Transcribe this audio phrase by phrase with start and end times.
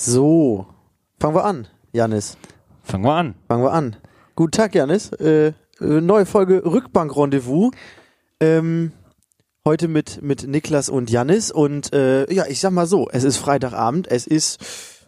[0.00, 0.64] So,
[1.18, 2.38] fangen wir an, Janis.
[2.84, 3.34] Fangen wir an.
[3.48, 3.96] Fangen wir an.
[4.36, 5.10] Guten Tag, Janis.
[5.14, 7.72] Äh, äh, neue Folge Rückbank-Rendezvous.
[8.38, 8.92] Ähm,
[9.64, 11.50] heute mit, mit Niklas und Janis.
[11.50, 14.60] Und äh, ja, ich sag mal so, es ist Freitagabend, es ist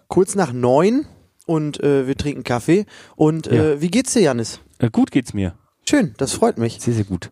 [0.09, 1.07] kurz nach neun
[1.47, 2.85] und äh, wir trinken Kaffee.
[3.15, 3.81] Und äh, Ja.
[3.81, 4.59] wie geht's dir, Janis?
[4.81, 5.55] Äh, gut geht's mir.
[5.89, 6.81] Schön, das freut mich.
[6.81, 7.31] Sehr, sehr gut.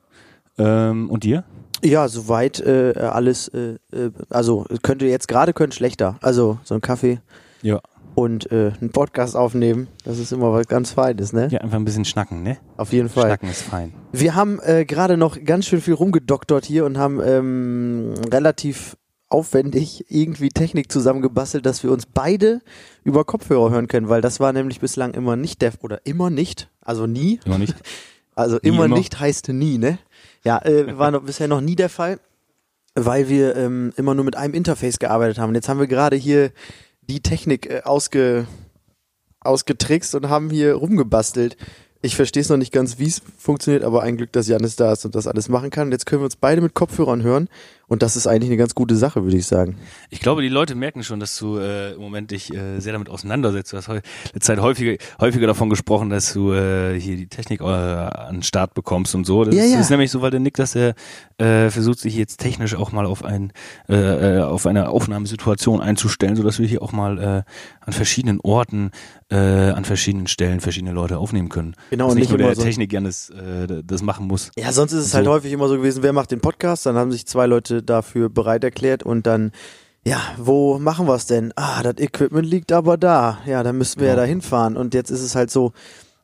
[0.58, 1.42] Ähm, und dir?
[1.82, 3.78] Ja, soweit äh, alles, äh,
[4.30, 6.18] also könnte jetzt gerade könnte schlechter.
[6.22, 7.20] Also so ein Kaffee
[7.62, 7.80] Ja.
[8.14, 11.48] und äh, einen Podcast aufnehmen, das ist immer was ganz Feines, ne?
[11.50, 12.58] Ja, einfach ein bisschen schnacken, ne?
[12.76, 13.26] Auf jeden Fall.
[13.26, 13.92] Schnacken ist fein.
[14.12, 18.96] Wir haben äh, gerade noch ganz schön viel rumgedoktert hier und haben ähm, relativ
[19.30, 22.60] aufwendig irgendwie Technik zusammengebastelt, dass wir uns beide
[23.04, 26.70] über Kopfhörer hören können, weil das war nämlich bislang immer nicht der oder immer nicht,
[26.80, 27.74] also nie, Immer nicht?
[28.34, 28.96] also Nie immer, immer.
[28.96, 29.98] nicht heißt nie, ne?
[30.44, 32.20] Ja, äh, war noch, bisher noch nie der Fall,
[32.94, 35.50] weil wir ähm, immer nur mit einem Interface gearbeitet haben.
[35.50, 36.50] Und jetzt haben wir gerade hier
[37.08, 38.46] die Technik äh, ausge,
[39.40, 41.56] ausgetrickst und haben hier rumgebastelt.
[42.00, 44.92] Ich verstehe es noch nicht ganz, wie es funktioniert, aber ein Glück, dass Janis da
[44.92, 45.88] ist und das alles machen kann.
[45.88, 47.48] Und jetzt können wir uns beide mit Kopfhörern hören
[47.88, 49.76] und das ist eigentlich eine ganz gute Sache, würde ich sagen.
[50.10, 53.08] Ich glaube, die Leute merken schon, dass du äh, im Moment dich äh, sehr damit
[53.08, 53.72] auseinandersetzt.
[53.72, 53.94] Du hast heu
[54.26, 58.42] letzte Zeit häufiger, häufiger davon gesprochen, dass du äh, hier die Technik äh, an den
[58.42, 59.44] Start bekommst und so.
[59.44, 59.80] Das Ja, ist, ja.
[59.80, 60.94] ist nämlich so, weil der Nick, dass er
[61.38, 63.52] äh, versucht, sich jetzt technisch auch mal auf ein
[63.88, 67.42] äh, äh, auf eine Aufnahmesituation einzustellen, sodass wir hier auch mal äh,
[67.80, 68.90] an verschiedenen Orten,
[69.30, 71.74] äh, an verschiedenen Stellen verschiedene Leute aufnehmen können.
[71.90, 74.50] Genau, und nicht nur der so- Technik Janis äh, das machen muss.
[74.56, 75.32] Ja, sonst ist es halt So.
[75.32, 76.86] häufig immer so gewesen, wer macht den Podcast?
[76.86, 79.52] Dann haben sich zwei Leute dafür bereit erklärt und dann,
[80.04, 81.52] ja, wo machen wir es denn?
[81.56, 83.38] Ah, das Equipment liegt aber da.
[83.46, 84.24] Ja, dann müssten wir ja Genau.
[84.24, 84.76] da hinfahren.
[84.76, 85.72] Und jetzt ist es halt so,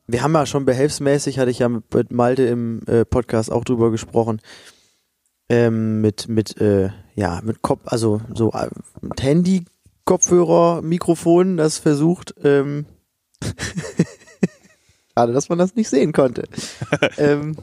[0.07, 3.63] wir haben ja schon behelfsmäßig, hatte ich ja mit mit Malte im äh, Podcast auch
[3.63, 4.41] drüber gesprochen,
[5.49, 8.69] ähm, mit, mit, äh, ja, mit Kopf, also so äh,
[9.01, 9.65] mit Handy,
[10.05, 12.85] Kopfhörer, Mikrofon, das versucht, ähm,
[15.17, 16.43] Schade, dass man das nicht sehen konnte.
[17.17, 17.55] ähm,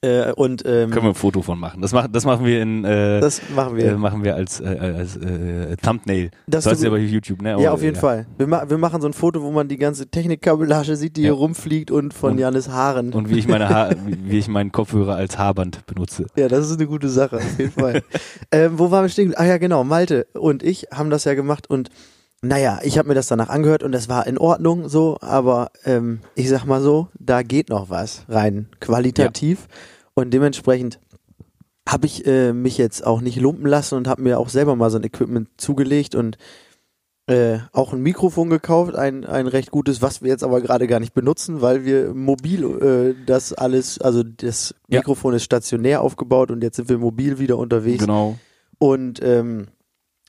[0.00, 1.82] äh, und ähm, Können wir ein Foto von machen.
[1.82, 3.84] Das machen, das machen wir in äh, das machen wir.
[3.86, 6.30] äh, machen wir als, äh, als äh, Thumbnail.
[6.46, 7.50] Das Das heißt ja bei YouTube, ne?
[7.50, 8.26] ja, Aber, auf jeden Fall.
[8.36, 11.26] Wir, ma wir machen so ein Foto, wo man die ganze Technikkabellage sieht, die Ja.
[11.28, 13.12] hier rumfliegt und von Und- Janis Haaren.
[13.12, 16.26] Und wie ich meine ha wie wie ich meinen Kopfhörer als Haarband benutze.
[16.36, 18.02] ja, das ist eine gute Sache, auf jeden Fall.
[18.52, 19.34] ähm, wo waren wir stehen?
[19.36, 21.88] Ah ja, genau, Malte und ich haben das ja gemacht und
[22.42, 26.20] naja, ich habe mir das danach angehört und das war in Ordnung so, aber ähm,
[26.34, 29.66] ich sag mal so, da geht noch was rein qualitativ
[30.14, 31.00] und dementsprechend
[31.88, 34.90] habe ich äh, mich jetzt auch nicht lumpen lassen und habe mir auch selber mal
[34.90, 36.36] so ein Equipment zugelegt und
[37.26, 41.00] äh, auch ein Mikrofon gekauft, ein, ein recht gutes, was wir jetzt aber gerade gar
[41.00, 45.00] nicht benutzen, weil wir mobil äh, das alles, also das Ja.
[45.00, 48.38] Mikrofon ist stationär aufgebaut und jetzt sind wir mobil wieder unterwegs Genau.
[48.78, 49.66] und ähm,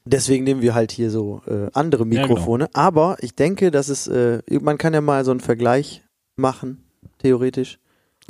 [0.09, 2.27] deswegen nehmen wir halt hier so äh, andere Ja, genau.
[2.27, 2.67] Mikrofone.
[2.73, 6.03] Aber ich denke, dass es, äh, man kann ja mal so einen Vergleich
[6.35, 6.83] machen,
[7.19, 7.79] theoretisch.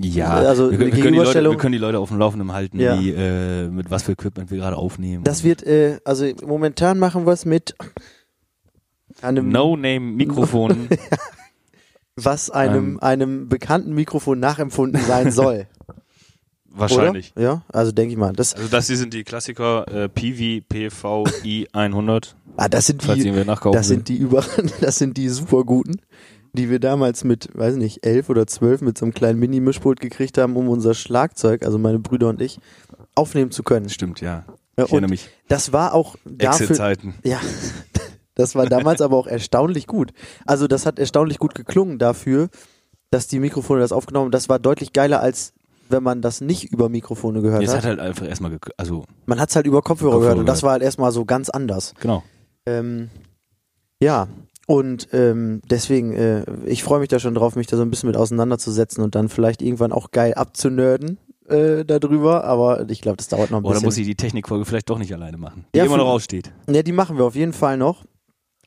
[0.02, 2.80] Ja, Also wir, wir, können die Leute, wir können die Leute auf dem Laufenden halten,
[2.80, 3.00] Ja.
[3.00, 5.24] wie, äh, mit was für Equipment wir gerade aufnehmen.
[5.26, 7.76] Das wird, äh, also momentan machen wir es mit
[9.22, 10.88] einem, No-Name-Mikrofon.
[12.16, 13.00] was einem, Ähm.
[13.02, 15.68] einem bekannten Mikrofon nachempfunden sein soll.
[16.80, 17.34] Wahrscheinlich.
[17.36, 17.44] Oder?
[17.44, 18.34] Ja, also denke ich mal.
[18.34, 23.32] Das, Also das hier sind die Klassiker äh, PV PVI 100, ah, das sind die,
[23.32, 24.44] nachkaufen das sind die über,
[24.82, 26.02] das sind die super guten,
[26.54, 30.38] die wir damals mit, weiß nicht, elf oder zwölf mit so einem kleinen Mini-Mischpult gekriegt
[30.38, 32.60] haben, um unser Schlagzeug, also meine Brüder und ich,
[33.16, 33.90] aufnehmen zu können.
[33.90, 34.46] Stimmt, ja.
[34.76, 35.30] Ich erinnere und mich.
[35.48, 37.16] das war auch dafür, Exit-Zeiten.
[37.24, 37.40] ja,
[38.36, 40.12] das war damals aber auch erstaunlich gut.
[40.46, 42.50] Also das hat erstaunlich gut geklungen dafür,
[43.12, 44.32] dass die Mikrofone das aufgenommen haben.
[44.32, 45.54] Das war deutlich geiler als
[45.90, 47.78] wenn man das nicht über Mikrofone gehört Jetzt hat.
[47.80, 50.60] hat halt einfach erstmal, also Man hat es halt über Kopfhörer, Kopfhörer gehört und das
[50.60, 50.64] gehört.
[50.64, 51.94] war halt erstmal so ganz anders.
[52.00, 52.24] genau.
[52.66, 53.10] Ähm,
[54.02, 54.28] ja,
[54.68, 58.08] und ähm, deswegen, äh, ich freue mich da schon drauf, mich da so ein bisschen
[58.08, 61.18] mit auseinanderzusetzen und dann vielleicht irgendwann auch geil abzunörden
[61.48, 63.86] äh, darüber, aber ich glaube, das dauert noch ein Oder bisschen.
[63.88, 66.52] muss ich die Technikfolge vielleicht doch nicht alleine machen, die Ja, immer für- noch aussteht.
[66.70, 68.06] ja, die machen wir auf jeden Fall noch.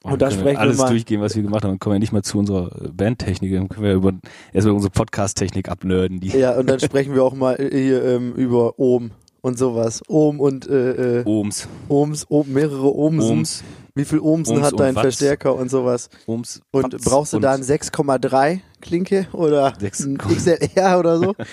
[0.05, 1.73] Und da sprechen wir alles mal- durchgehen, was wir gemacht haben.
[1.73, 4.13] Dann kommen wir nicht mal zu unserer äh, Bandtechnik, dann können wir über
[4.53, 6.21] erstmal unsere Podcast-Technik abnörden.
[6.21, 10.03] Die Ja, und dann sprechen wir auch mal äh, hier ähm, über Ohm und sowas.
[10.09, 13.31] Ohm und äh, äh, Ohms, Ohms, Ohm, mehrere Ohmsen.
[13.39, 13.65] Ohms,
[13.95, 15.03] Wie viel Ohmsen Ohms hat dein Watts.
[15.03, 16.09] Verstärker und sowas?
[16.27, 16.61] Ohms.
[16.73, 21.35] Und Watts brauchst du da ein 6,3 Klinke oder Sechs- ein XLR oder so?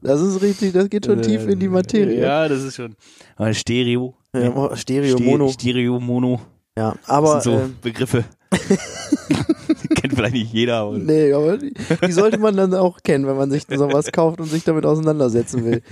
[0.00, 2.20] Das ist richtig, das geht schon tief in die Materie.
[2.20, 2.94] Ja, das ist schon.
[3.34, 4.14] Aber Stereo.
[4.32, 5.48] Ja, oh, Stereo, Ste- Mono.
[5.48, 6.40] Stereo, Mono.
[6.78, 8.24] Ja, Das aber sind so ähm, Begriffe.
[9.96, 10.76] Kennt vielleicht nicht jeder.
[10.78, 11.74] Aber nee, aber die,
[12.06, 15.64] die sollte man dann auch kennen, wenn man sich sowas kauft und sich damit auseinandersetzen
[15.64, 15.82] will.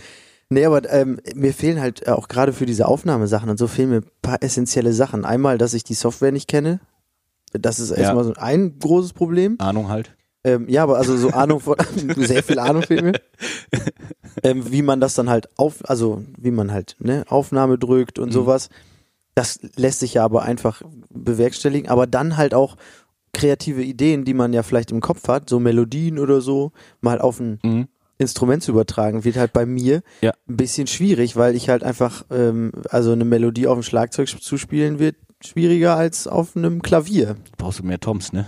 [0.48, 3.96] Nee, aber ähm, mir fehlen halt auch gerade für diese Aufnahmesachen und so fehlen mir
[3.96, 5.24] ein paar essentielle Sachen.
[5.24, 6.78] Einmal, dass ich die Software nicht kenne.
[7.52, 9.56] Das ist erstmal so ein großes Problem.
[9.58, 10.14] Ahnung halt.
[10.44, 11.74] Ähm, ja, aber also so Ahnung von,
[12.16, 13.12] sehr viel Ahnung fehlt mir.
[14.44, 18.28] Ähm, wie man das dann halt auf, also wie man halt, ne, Aufnahme drückt und
[18.28, 18.32] Mhm.
[18.32, 18.68] sowas.
[19.36, 21.88] Das lässt sich ja aber einfach bewerkstelligen.
[21.88, 22.76] Aber dann halt auch
[23.32, 27.38] kreative Ideen, die man ja vielleicht im Kopf hat, so Melodien oder so, mal auf
[27.38, 27.86] ein Mhm.
[28.18, 30.32] Instrument zu übertragen, wird halt bei mir Ja.
[30.48, 34.56] ein bisschen schwierig, weil ich halt einfach, ähm, also eine Melodie auf dem Schlagzeug zu
[34.56, 37.36] spielen wird schwieriger als auf einem Klavier.
[37.58, 38.46] Brauchst du mehr Toms, ne?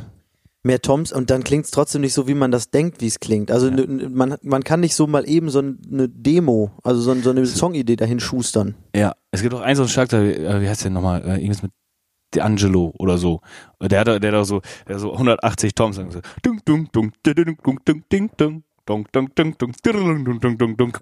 [0.64, 3.20] Mehr Toms und dann klingt es trotzdem nicht so, wie man das denkt, wie es
[3.20, 3.50] klingt.
[3.50, 3.74] Also Ja.
[3.76, 7.30] ne- ne- man, man kann nicht so mal eben so eine Demo, also so, so
[7.30, 8.74] eine Songidee dahin schustern.
[8.94, 11.22] Ja, es gibt auch einen so einen Schlagzeug, äh, wie heißt der nochmal?
[11.22, 11.70] Äh, irgendwas mit
[12.34, 13.40] D'Angelo oder so.
[13.80, 15.96] Der hat, der hat auch so, der hat so 180 Toms.
[15.96, 16.02] so.
[16.42, 20.58] Dung, dung, dung, dung, dung, dung, ding, dung, dung, dung, dung, dung, dung, dung, dung,
[20.58, 20.92] dung, dung.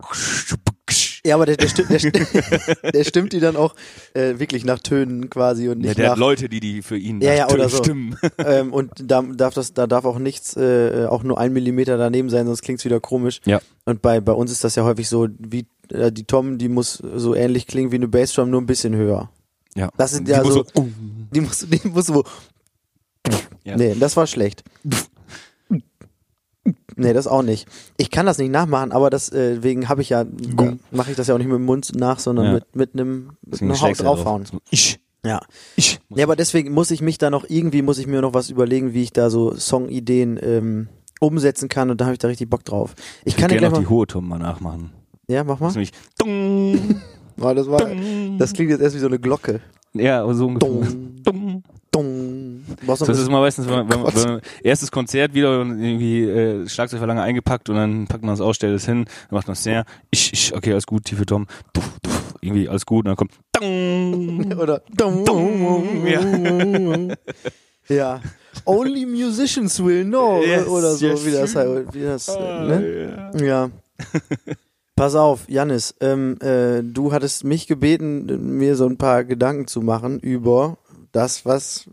[1.27, 1.99] Ja, aber der, der, stimmt, der,
[2.93, 3.75] der stimmt die dann auch
[4.15, 6.97] äh, wirklich nach Tönen quasi und Ja, nicht der hat nach, Leute, die die für
[6.97, 7.77] ihn Ja, ja, nach oder Tönen so.
[7.85, 8.17] stimmen.
[8.39, 12.31] ähm, und da darf das, da darf auch nichts, äh, auch nur ein Millimeter daneben
[12.31, 13.41] sein, sonst klingt's wieder komisch.
[13.45, 13.61] Ja.
[13.85, 17.03] Und bei, bei uns ist das ja häufig so, wie äh, die Tom, die muss
[17.15, 19.31] so ähnlich klingen wie eine Bassdrum, nur ein bisschen höher.
[19.75, 19.91] Ja.
[19.97, 20.89] Das sind Die ja muss so, so-
[21.35, 22.25] die muss, die muss so,
[23.65, 23.77] Ja.
[23.77, 24.63] nee, das war schlecht.
[26.97, 27.69] Nee, das auch nicht.
[27.99, 30.25] Ich kann das nicht nachmachen, aber deswegen habe ich ja,
[30.91, 32.53] mache ich das ja auch nicht mit dem Mund nach, sondern Ja.
[32.55, 34.47] mit, mit einem, mit einem Haut draufhauen.
[34.47, 34.99] So, Ich.
[35.25, 35.41] Ja.
[35.75, 35.99] Ich.
[36.15, 38.95] Ja, aber deswegen muss ich mich da noch irgendwie, muss ich mir noch was überlegen,
[38.95, 40.89] wie ich da so Songideen ähm,
[41.21, 42.95] umsetzen kann und da habe ich da richtig Bock drauf.
[43.25, 44.91] Ich Ich kann dir gerne noch die hohe Tom mal nachmachen.
[45.29, 45.67] ja, mach mal.
[45.67, 47.01] Das nämlich dung,
[47.41, 48.39] Oh, das, war, dung.
[48.39, 49.61] das klingt jetzt erst wie so eine Glocke.
[49.95, 50.71] ja, so ungefähr.
[50.71, 51.63] Dong, Dung.
[51.91, 52.46] dong.
[52.87, 56.69] Das ist mal meistens, wenn man, wenn wenn man erstes Konzert wieder und irgendwie äh,
[56.69, 59.47] Schlagzeug war lange eingepackt und dann packt man das aus, stellt es hin, dann macht
[59.47, 63.09] man sehr, ich, ich, okay, alles gut, tiefe Tom, tuff, tuff, irgendwie alles gut und
[63.09, 65.97] dann kommt bisschen- oder dong.
[67.89, 68.21] ja.
[68.65, 71.27] Only musicians will know Yes, oder so, yes.
[71.27, 73.29] wie das halt, wie das, Ah, ne?
[73.45, 73.71] Ja.
[74.95, 79.83] Pass auf, Jannis, ähm, äh, du hattest mich gebeten, mir so ein paar Gedanken zu
[79.83, 80.79] machen über
[81.13, 81.85] das, was,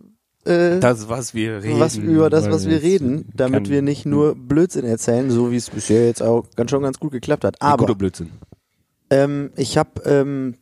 [0.45, 1.79] äh, Das, was wir reden.
[1.79, 5.69] was über das, was wir reden, damit wir nicht nur Blödsinn erzählen, so wie es
[5.69, 7.61] bisher jetzt auch ganz schon ganz gut geklappt hat.
[7.61, 8.31] Aber guter Blödsinn.
[9.09, 10.55] ähm, ich habe, ähm,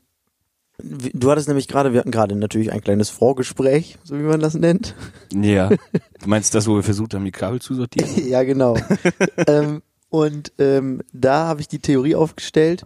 [0.83, 4.53] du hattest nämlich gerade, wir hatten gerade natürlich ein kleines Vorgespräch, so wie man das
[4.55, 4.95] nennt.
[5.33, 5.69] Ja.
[6.21, 8.07] Du meinst das, wo wir versucht haben, die Kabel zu sortieren?
[8.27, 8.77] ja, genau.
[9.47, 12.85] ähm, und ähm, da habe ich die Theorie aufgestellt,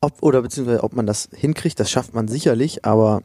[0.00, 3.22] ob oder beziehungsweise ob man das hinkriegt, das schafft man sicherlich, aber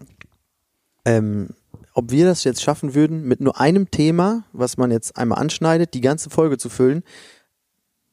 [1.06, 1.50] ähm,
[1.93, 5.93] ob wir das jetzt schaffen würden, mit nur einem Thema, was man jetzt einmal anschneidet,
[5.93, 7.03] die ganze Folge zu füllen.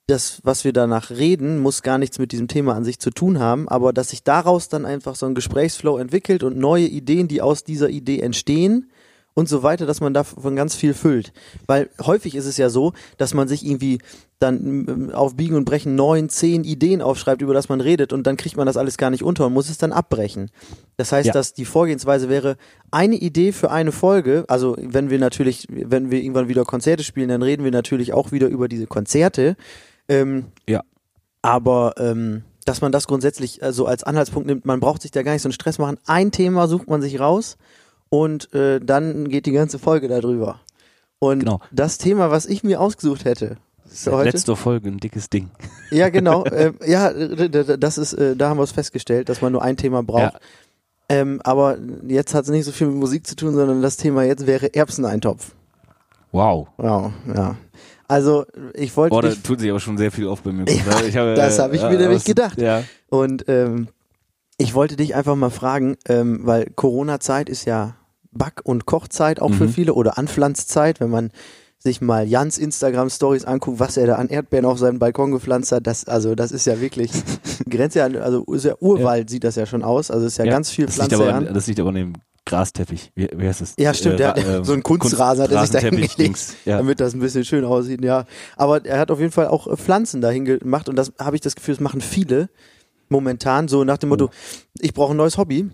[0.06, 3.38] Das, was wir danach reden, muss gar nichts mit diesem Thema an sich zu tun
[3.38, 7.42] haben, aber dass sich daraus dann einfach so ein Gesprächsflow entwickelt und neue Ideen, die
[7.42, 8.90] aus dieser Idee entstehen
[9.38, 11.32] und so weiter, dass man davon ganz viel füllt.
[11.68, 14.00] Weil häufig ist es ja so, dass man sich irgendwie
[14.40, 18.26] dann ähm, auf Biegen und Brechen neun, zehn Ideen aufschreibt, über das man redet und
[18.26, 20.50] dann kriegt man das alles gar nicht unter und muss es dann abbrechen.
[20.96, 21.32] Das heißt, Ja.
[21.32, 22.56] dass die Vorgehensweise wäre,
[22.90, 27.28] eine Idee für eine Folge, also wenn wir natürlich, wenn wir irgendwann wieder Konzerte spielen,
[27.28, 29.54] dann reden wir natürlich auch wieder über diese Konzerte.
[30.08, 30.82] Ähm, Ja.
[31.42, 35.22] aber ähm, dass man das grundsätzlich äh, so als Anhaltspunkt nimmt, man braucht sich da
[35.22, 35.96] gar nicht so einen Stress machen.
[36.06, 37.56] Ein Thema sucht man sich raus
[38.10, 40.60] und äh, dann geht die ganze Folge darüber.
[41.18, 41.60] Und Genau.
[41.72, 43.56] das Thema, was ich mir ausgesucht hätte,
[44.06, 45.50] heute, Letzte Folge, ein dickes Ding.
[45.90, 49.62] ja genau, äh, ja, das ist, äh, da haben wir es festgestellt, dass man nur
[49.62, 50.34] ein Thema braucht.
[50.34, 50.40] Ja.
[51.10, 54.24] Ähm, aber jetzt hat es nicht so viel mit Musik zu tun, sondern das Thema
[54.24, 55.52] jetzt wäre Erbseneintopf.
[56.32, 56.68] Wow.
[56.76, 57.56] Wow, ja.
[58.06, 58.44] Also
[58.74, 60.64] ich wollte Boah, da tut sich aber schon sehr viel auf bei mir.
[60.68, 62.60] Ja, ich habe, das hab ich mir nämlich was- gedacht.
[62.60, 62.84] Ja.
[63.08, 63.88] und ähm,
[64.58, 67.94] ich wollte dich einfach mal fragen, ähm, weil Corona-Zeit ist ja
[68.38, 69.68] Back- und Kochzeit auch für Mhm.
[69.70, 71.30] viele oder Anpflanzzeit, wenn man
[71.80, 75.86] sich mal Jans Instagram-Stories anguckt, was er da an Erdbeeren auf seinem Balkon gepflanzt hat,
[75.86, 77.10] das, also das ist ja wirklich
[77.70, 80.70] Grenze an, also ist ja Urwald sieht das ja schon aus, also ist ja, ganz
[80.70, 81.54] viel das liegt, Pflanze aber, an.
[81.54, 82.12] das liegt aber an dem
[82.46, 83.12] Grasteppich.
[83.14, 83.74] Wie, wie heißt das?
[83.78, 86.54] Ja, stimmt, der hat Ra- so einen Kunstrasen hat er sich da hingelegt.
[86.64, 86.78] Ja.
[86.78, 88.24] damit das ein bisschen schön aussieht, ja.
[88.56, 91.42] Aber er hat auf jeden Fall auch äh, Pflanzen dahin gemacht und das habe ich
[91.42, 92.48] das Gefühl, das machen viele
[93.10, 94.30] momentan, so nach dem Motto, Oh.
[94.80, 95.68] ich brauche ein neues Hobby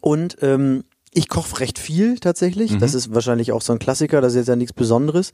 [0.00, 2.72] und ähm, ich koche recht viel tatsächlich.
[2.72, 2.78] Mhm.
[2.80, 5.32] Das ist wahrscheinlich auch so ein Klassiker, das ist jetzt ja nichts Besonderes.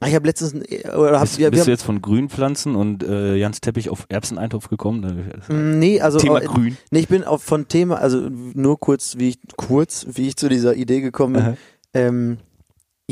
[0.00, 3.04] Ah, Ich habe letztens, äh, oder hab, Bist, wir, bist du jetzt von Grünpflanzen und
[3.04, 5.32] äh, Jans Teppich auf Erbseneintopf gekommen?
[5.48, 6.76] Mm, nee, also Thema äh, Grün.
[6.90, 10.48] nee, ich bin auf von Thema, also nur kurz, wie ich kurz, wie ich zu
[10.48, 11.56] dieser Idee gekommen bin.
[11.94, 12.38] Ähm,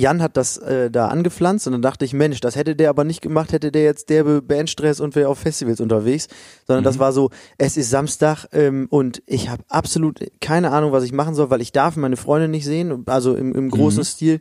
[0.00, 3.04] Jan hat das äh, da angepflanzt und dann dachte ich, Mensch, das hätte der aber
[3.04, 6.28] nicht gemacht, hätte der jetzt derbe Bandstress und wäre auf Festivals unterwegs,
[6.66, 7.00] sondern das Mhm.
[7.00, 11.34] war so, es ist Samstag ähm, und ich habe absolut keine Ahnung, was ich machen
[11.34, 14.04] soll, weil ich darf meine Freunde nicht sehen, also im, im großen Mhm.
[14.04, 14.40] Stil.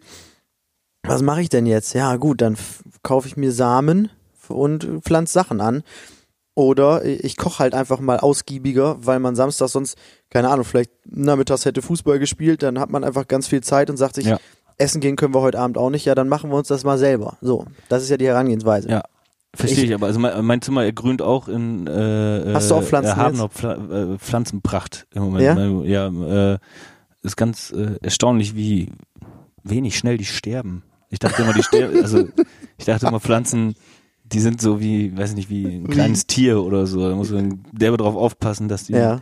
[1.03, 1.93] Was mache ich denn jetzt?
[1.93, 2.57] Ja gut, dann
[3.03, 4.09] kaufe ich mir Samen
[4.47, 5.83] und pflanze Sachen an.
[6.55, 9.97] Oder ich koche halt einfach mal ausgiebiger, weil man Samstag sonst,
[10.29, 13.95] keine Ahnung, vielleicht nachmittags hätte Fußball gespielt, dann hat man einfach ganz viel Zeit und
[13.95, 14.39] sagt sich, Ja.
[14.79, 16.97] Essen gehen können wir heute Abend auch nicht, ja, dann machen wir uns das mal
[16.97, 17.37] selber.
[17.41, 18.89] So, das ist ja die Herangehensweise.
[18.89, 19.03] Ja.
[19.53, 20.05] Verstehe ich, aber.
[20.07, 23.57] Also mein, mein Zimmer ergrünt auch in äh, Hast du auch Pflanzen erhabener jetzt?
[23.57, 25.85] Pfla äh, Pflanzenpracht im Moment.
[25.85, 26.07] Ja?
[26.07, 26.59] Ja äh,
[27.23, 28.91] ist ganz äh, erstaunlich, wie
[29.63, 30.83] wenig schnell die sterben.
[31.09, 32.27] Ich dachte immer, die sterben, also
[32.77, 33.73] ich dachte immer, Pflanzen,
[34.23, 37.09] die sind so wie, weiß nicht, wie ein kleines Tier oder so.
[37.09, 38.93] Da muss man derbe drauf aufpassen, dass die.
[38.93, 39.19] Ja.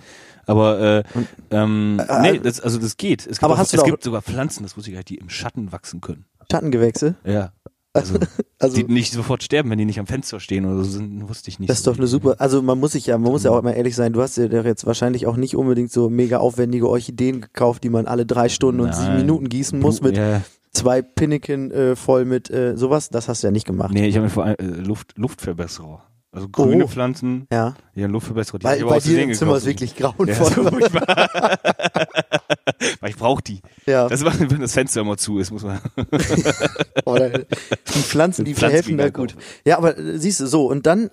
[0.48, 1.04] Aber äh,
[1.52, 3.22] ähm, Äh, nee, äh, das, also das geht.
[3.22, 5.10] Es gibt, aber auch, hast du es gibt sogar Pflanzen, das wusste ich gar nicht,
[5.10, 6.26] die im Schatten wachsen können.
[6.52, 7.16] Schattengewächse.
[7.26, 7.52] Ja.
[7.94, 8.16] Also,
[8.60, 11.50] Also, die nicht sofort sterben, wenn die nicht am Fenster stehen oder so sind, wusste
[11.50, 11.70] ich nicht.
[11.70, 13.76] das ist doch eine super, also man muss sich ja, man muss ja auch immer
[13.76, 17.42] ehrlich sein, du hast dir doch jetzt wahrscheinlich auch nicht unbedingt so mega aufwendige Orchideen
[17.42, 19.18] gekauft, die man alle drei Stunden und sieben Nein.
[19.18, 23.10] Minuten gießen muss mit ja, zwei Pinneken äh, voll mit äh, sowas.
[23.10, 23.94] Das hast du ja nicht gemacht.
[23.94, 26.02] Nee, ich habe mir vor allem äh, Luft, Luftverbesserer.
[26.38, 26.88] Also grüne Oh.
[26.88, 28.60] Pflanzen, Ja, ja, Luftverbesserer.
[28.60, 30.52] Die weil bei dir im Zimmer ist wirklich ja, grauenvoll.
[30.54, 31.58] so furchtbar.
[33.00, 33.62] Weil ich brauche die.
[33.88, 35.80] Ja, Das macht, wenn das Fenster immer zu ist, muss man.
[37.06, 37.46] oder die
[37.88, 39.36] Pflanzen, die Pflanzen verhelfen da gut.
[39.66, 41.10] Ja, aber siehst du, so, und dann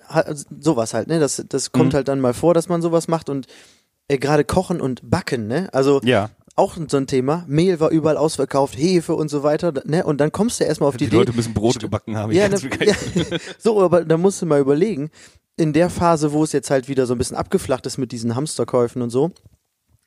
[0.59, 1.19] sowas halt, ne?
[1.19, 1.95] Das, das kommt Mhm.
[1.95, 3.47] halt dann mal vor, dass man sowas macht und
[4.07, 5.69] äh, gerade kochen und backen, ne?
[5.73, 6.29] Also Ja.
[6.55, 7.43] Auch so ein Thema.
[7.47, 10.05] Mehl war überall ausverkauft, Hefe und so weiter, ne?
[10.05, 11.17] Und dann kommst du erstmal auf die, Die, Idee.
[11.17, 12.31] Leute müssen Brot gebacken haben.
[12.31, 12.95] Ich ja, ne, ja,
[13.57, 15.09] so, aber da musst du mal überlegen,
[15.57, 18.35] in der Phase, wo es jetzt halt wieder so ein bisschen abgeflacht ist mit diesen
[18.35, 19.31] Hamsterkäufen und so,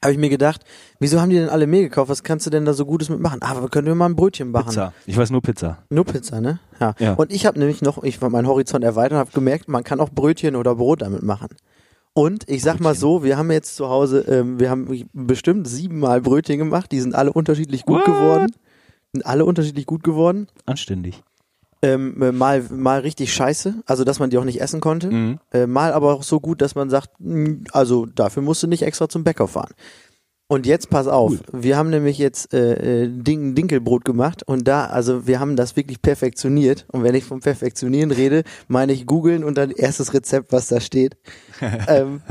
[0.03, 0.63] habe ich mir gedacht,
[1.01, 2.09] wieso haben die denn alle Mehl gekauft?
[2.09, 3.41] Was kannst du denn da so Gutes mitmachen?
[3.43, 4.69] Ah, Aber können wir mal ein Brötchen backen?
[4.69, 4.93] Pizza.
[5.07, 5.79] Ich weiß nur Pizza.
[5.91, 6.61] Nur Pizza, ne?
[6.79, 6.95] Ja.
[7.01, 7.15] Ja.
[7.15, 9.99] Und ich habe nämlich noch, ich war meinen Horizont erweitert und habe gemerkt, man kann
[10.01, 11.49] auch Brötchen oder Brot damit machen.
[12.19, 16.21] Und ich sag mal so, wir haben jetzt zu Hause, ähm, wir haben bestimmt siebenmal
[16.21, 18.07] Brötchen gemacht, die sind alle unterschiedlich gut What?
[18.07, 18.47] geworden.
[19.13, 20.49] Sind alle unterschiedlich gut geworden.
[20.67, 21.23] Anständig.
[21.81, 25.13] Ähm, äh, mal, mal richtig scheiße, also dass man die auch nicht essen konnte.
[25.13, 25.39] Mhm.
[25.53, 28.83] Äh, mal aber auch so gut, dass man sagt, "Hm, also dafür musst du nicht
[28.83, 29.73] extra zum Bäcker fahren.
[30.51, 34.87] Und jetzt pass auf, wir haben nämlich jetzt äh, äh, Ding, Dinkelbrot gemacht und da,
[34.87, 36.87] also wir haben das wirklich perfektioniert.
[36.91, 40.81] Und wenn ich vom Perfektionieren rede, meine ich googeln und dann erstes Rezept, was da
[40.81, 41.19] steht.
[41.89, 42.23] ähm,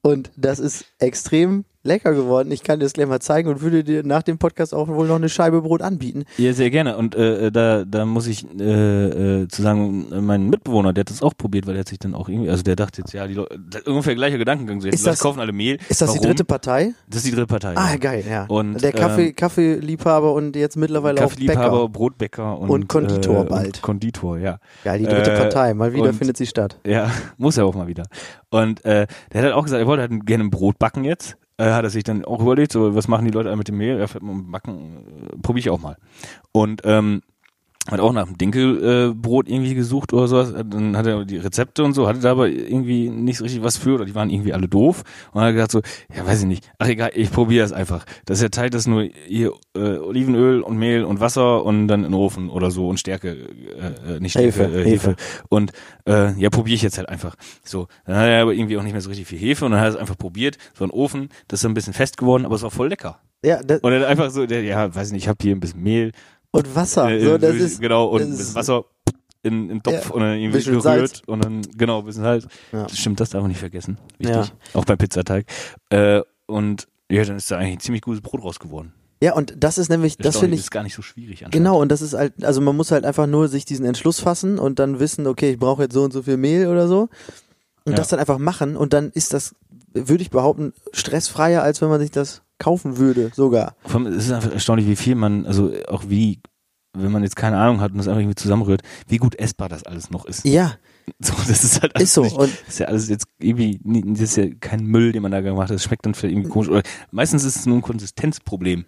[0.00, 2.50] und das ist extrem lecker geworden.
[2.50, 5.06] Ich kann dir das gleich mal zeigen und würde dir nach dem Podcast auch wohl
[5.06, 6.24] noch eine Scheibe Brot anbieten.
[6.36, 6.96] Ja, sehr gerne.
[6.96, 11.10] Und äh, da, da muss ich äh, äh, zu sagen, äh, mein Mitbewohner, der hat
[11.10, 13.26] das auch probiert, weil der hat sich dann auch irgendwie, also der dachte jetzt, ja,
[13.26, 14.80] die Leute, ungefähr gleicher Gedankengang.
[14.80, 15.78] So, jetzt Ist das- kaufen alle Mehl.
[15.88, 16.20] Ist das Warum?
[16.20, 16.94] die dritte Partei?
[17.08, 17.74] Das ist die dritte Partei.
[17.76, 17.96] Ah, ja.
[17.96, 18.44] geil, ja.
[18.48, 21.88] Und, der Kaffee, ähm, Kaffeeliebhaber und jetzt mittlerweile auch Kaffeeliebhaber, Bäcker.
[21.88, 23.66] Brotbäcker und, Und Konditor äh, bald.
[23.66, 24.58] Und Konditor, ja.
[24.84, 25.74] Geil, die dritte äh, Partei.
[25.74, 26.78] Mal wieder und- findet sie statt.
[26.86, 28.04] Ja, muss er auch mal wieder.
[28.50, 31.36] Und äh, der hat halt auch gesagt, er wollte halt gerne ein Brot backen jetzt.
[31.58, 33.98] Äh, hat er sich dann auch überlegt, so, was machen die Leute mit dem Mehl?
[33.98, 35.96] Ja, backen, äh, probiere ich auch mal.
[36.52, 37.22] Und ähm,
[37.90, 40.52] hat auch nach dem Dinkelbrot äh, irgendwie gesucht oder sowas.
[40.52, 43.76] Dann hat er die Rezepte und so, hatte da aber irgendwie nicht so richtig was
[43.76, 45.02] für oder die waren irgendwie alle doof.
[45.32, 45.80] Und hat gesagt so,
[46.14, 48.04] ja weiß ich nicht, ach egal, ich probiere es einfach.
[48.26, 52.04] Das ist der Teig, das nur hier äh, Olivenöl und Mehl und Wasser und dann
[52.04, 55.16] in den Ofen oder so und Stärke, äh, äh, nicht Stärke, Hefe, äh, Hefe.
[55.48, 55.72] Und
[56.06, 57.36] äh, ja, probiere ich jetzt halt einfach.
[57.64, 59.80] So, dann hat er aber irgendwie auch nicht mehr so richtig viel Hefe und dann
[59.80, 60.58] hat er es einfach probiert.
[60.74, 63.20] So ein Ofen, das ist ein bisschen fest geworden, aber es war voll lecker.
[63.44, 65.60] Ja, das, Und dann einfach so, der, ja, weiß ich nicht, ich habe hier ein
[65.60, 66.12] bisschen Mehl,
[66.58, 67.10] und Wasser.
[67.10, 68.84] äh, so, das äh, ist, genau, und das ist- Wasser
[69.42, 71.22] in, in Topf Ja, und dann irgendwie gerührt Salz.
[71.26, 72.46] und dann, genau, ein bisschen Salz.
[72.72, 72.82] Ja.
[72.84, 73.96] Das stimmt, das darf man nicht vergessen.
[74.18, 74.34] Wichtig.
[74.36, 74.46] Ja.
[74.74, 75.46] Auch beim Pizzateig.
[75.90, 78.92] Äh, und ja, dann ist da eigentlich ein ziemlich gutes Brot raus geworden.
[79.22, 81.90] ja, und das ist nämlich, das finde ich, ist gar nicht so schwierig genau, und
[81.90, 85.00] das ist halt, also man muss halt einfach nur sich diesen Entschluss fassen und dann
[85.00, 87.08] wissen, okay, ich brauche jetzt so und so viel Mehl oder so.
[87.84, 87.96] Und Ja.
[87.96, 89.54] das dann einfach machen und dann ist das,
[89.94, 93.74] würde ich behaupten, stressfreier, als wenn man sich das kaufen würde, sogar.
[93.84, 96.40] Vor allem, es ist einfach erstaunlich, wie viel man, also auch wie,
[96.96, 99.84] wenn man jetzt keine Ahnung hat und das einfach irgendwie zusammenrührt, wie gut essbar das
[99.84, 100.44] alles noch ist.
[100.44, 100.74] Ja,
[101.20, 102.22] So, das ist halt ist so.
[102.22, 105.32] nicht, Und Das ist ja alles jetzt irgendwie, das ist ja kein Müll, den man
[105.32, 105.74] da gemacht hat.
[105.74, 106.68] Das schmeckt dann vielleicht irgendwie komisch.
[106.68, 108.84] Oder meistens ist es nur ein Konsistenzproblem.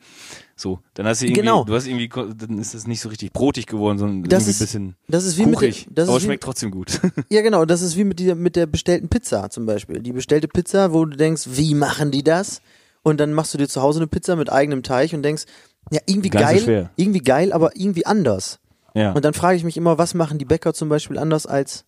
[0.54, 1.64] So, dann hast du irgendwie, Genau.
[1.64, 4.60] du hast irgendwie, dann ist es nicht so richtig brotig geworden, sondern Das irgendwie ist
[4.60, 5.86] ein bisschen das ist wie kuchig.
[5.86, 7.00] mit der, das aber ist wie, schmeckt trotzdem gut.
[7.30, 10.00] Ja, genau, das ist wie mit, dieser, mit der bestellten Pizza zum Beispiel.
[10.00, 12.60] Die bestellte Pizza, wo du denkst, wie machen die das?
[13.02, 15.44] Und dann machst du dir zu Hause eine Pizza mit eigenem Teig und denkst,
[15.90, 16.90] ja, irgendwie so geil, schwer.
[16.96, 18.60] irgendwie geil, aber irgendwie anders.
[18.94, 19.12] ja.
[19.12, 21.84] Und dann frage ich mich immer, was machen die Bäcker zum Beispiel anders als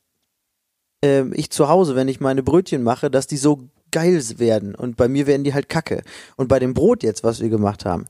[1.04, 4.74] ähm, ich zu Hause, wenn ich meine Brötchen mache, dass die so geil werden.
[4.74, 6.02] Und bei mir werden die halt kacke.
[6.36, 8.06] Und bei dem Brot jetzt, was wir gemacht haben,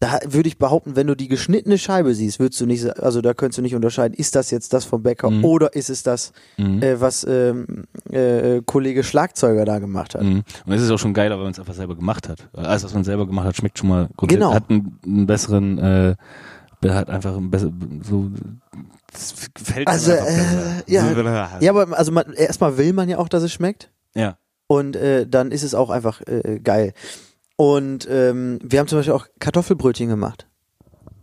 [0.00, 3.34] Da würde ich behaupten, wenn du die geschnittene Scheibe siehst, würdest du nicht, also da
[3.34, 5.44] könntest du nicht unterscheiden, ist das jetzt das vom Bäcker Mhm.
[5.44, 6.80] oder ist es das, Mhm.
[6.82, 10.22] äh, was ähm, äh, Kollege Schlagzeuger da gemacht hat.
[10.22, 10.44] Mhm.
[10.66, 12.48] Und es ist auch schon geiler, wenn man es einfach selber gemacht hat.
[12.52, 14.54] Alles, was man selber gemacht hat, schmeckt schon mal grundsätzlich, Genau.
[14.54, 16.14] hat einen, einen besseren, äh,
[16.90, 17.72] hat einfach ein besser,
[18.04, 18.30] so,
[19.54, 20.82] gefällt Also, einfach äh, besser.
[20.86, 21.58] ja.
[21.60, 23.90] Ja, aber also man, erstmal will man ja auch, dass es schmeckt.
[24.14, 24.36] ja.
[24.70, 26.92] Und äh, dann ist es auch einfach äh, geil.
[27.60, 30.46] Und ähm, wir haben zum Beispiel auch Kartoffelbrötchen gemacht.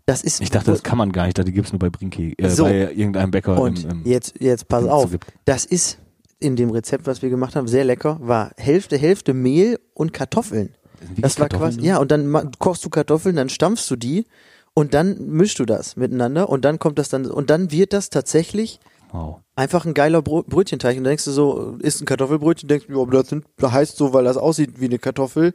[0.05, 2.49] Das ist Ich dachte, das kann man gar nicht, die gibt's nur bei Brinky, äh,
[2.49, 2.65] So.
[2.65, 5.03] bei irgendeinem Bäcker und im, im jetzt jetzt pass auf.
[5.05, 5.27] Zugibt.
[5.45, 5.97] Das ist
[6.39, 8.17] in dem Rezept, was wir gemacht haben, sehr lecker.
[8.21, 10.75] War Hälfte Hälfte Mehl und Kartoffeln.
[11.17, 14.25] Das war quasi ja und dann kochst du Kartoffeln, dann stampfst du die
[14.73, 18.09] und dann mischst du das miteinander und dann kommt das dann und dann wird das
[18.09, 19.37] tatsächlich Wow.
[19.55, 20.97] einfach ein geiler Bro Brötchenteig.
[20.97, 23.95] Und dann denkst du so, ist ein Kartoffelbrötchen, denkst du, aber das, sind, das heißt
[23.95, 25.53] so, weil das aussieht wie eine Kartoffel.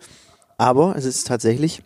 [0.60, 1.82] Aber es ist tatsächlich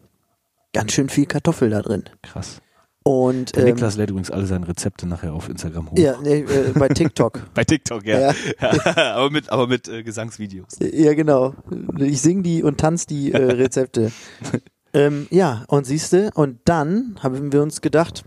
[0.72, 2.04] ganz schön viel Kartoffel da drin.
[2.22, 2.60] Krass.
[3.04, 5.96] Und ähm, Niklas lädt übrigens alle seine Rezepte nachher auf Instagram hoch.
[5.98, 7.40] ja, nee, äh, bei TikTok.
[7.54, 8.32] Bei TikTok, ja.
[9.14, 10.78] aber mit, aber mit äh, Gesangsvideos.
[10.80, 11.54] ja, genau.
[11.98, 14.10] Ich sing die und tanz die äh, Rezepte.
[14.92, 18.24] ähm, ja, und siehste, und dann haben wir uns gedacht,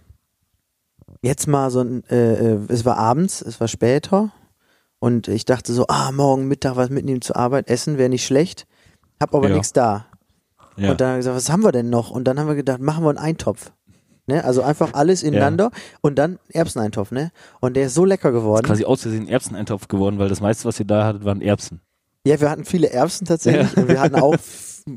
[1.23, 4.31] jetzt mal so ein, äh, äh, es war abends, es war später
[4.99, 8.67] und ich dachte so, ah, morgen Mittag was mitnehmen zur Arbeit, essen wäre nicht schlecht,
[9.19, 9.55] hab aber Ja.
[9.55, 10.05] nichts da.
[10.77, 10.91] Ja.
[10.91, 12.09] Und dann haben wir gesagt, was haben wir denn noch?
[12.11, 13.71] Und dann haben wir gedacht, machen wir einen Eintopf.
[14.27, 14.43] Ne?
[14.43, 17.31] Also einfach alles ineinander und dann Erbseneintopf, ne?
[17.61, 18.65] Und der ist so lecker geworden.
[18.65, 21.79] quasi aus Versehen Erbseneintopf geworden, weil das meiste, was ihr da hattet, waren Erbsen.
[22.25, 23.81] Ja, wir hatten viele Erbsen tatsächlich Ja.
[23.81, 24.35] und wir hatten auch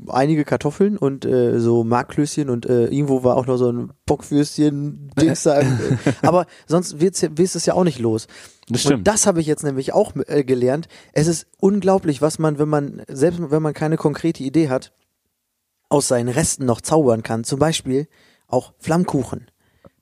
[0.08, 5.10] einige Kartoffeln und äh, so Marklöschen und äh, irgendwo war auch noch so ein Bockwürstchen,
[5.20, 5.60] Dings da.
[6.22, 8.26] Aber sonst wird's, ja- wirst es ja auch nicht los.
[8.68, 10.88] Das Und das habe ich jetzt nämlich auch äh, gelernt.
[11.12, 14.92] Es ist unglaublich, was man, wenn man, selbst wenn man keine konkrete Idee hat,
[15.90, 17.44] aus seinen Resten noch zaubern kann.
[17.44, 18.08] Zum Beispiel
[18.48, 19.48] auch Flammkuchen.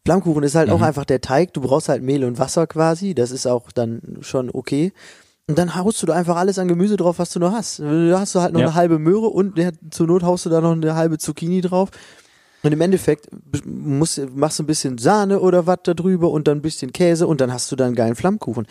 [0.04, 0.84] Flammkuchen ist halt auch Mhm.
[0.84, 1.52] einfach der Teig.
[1.54, 3.14] Du brauchst halt Mehl und Wasser quasi.
[3.14, 4.92] Das ist auch dann schon okay.
[5.48, 7.80] Und dann haust du da einfach alles an Gemüse drauf, was du noch hast.
[7.80, 8.66] Da hast du halt noch Ja.
[8.68, 11.88] eine halbe Möhre und ja, zur Not haust du da noch eine halbe Zucchini drauf.
[12.62, 13.28] Und im Endeffekt
[13.66, 17.26] musst, machst du ein bisschen Sahne oder was da drüber und dann ein bisschen Käse
[17.26, 18.66] und dann hast du da einen geilen Flammkuchen.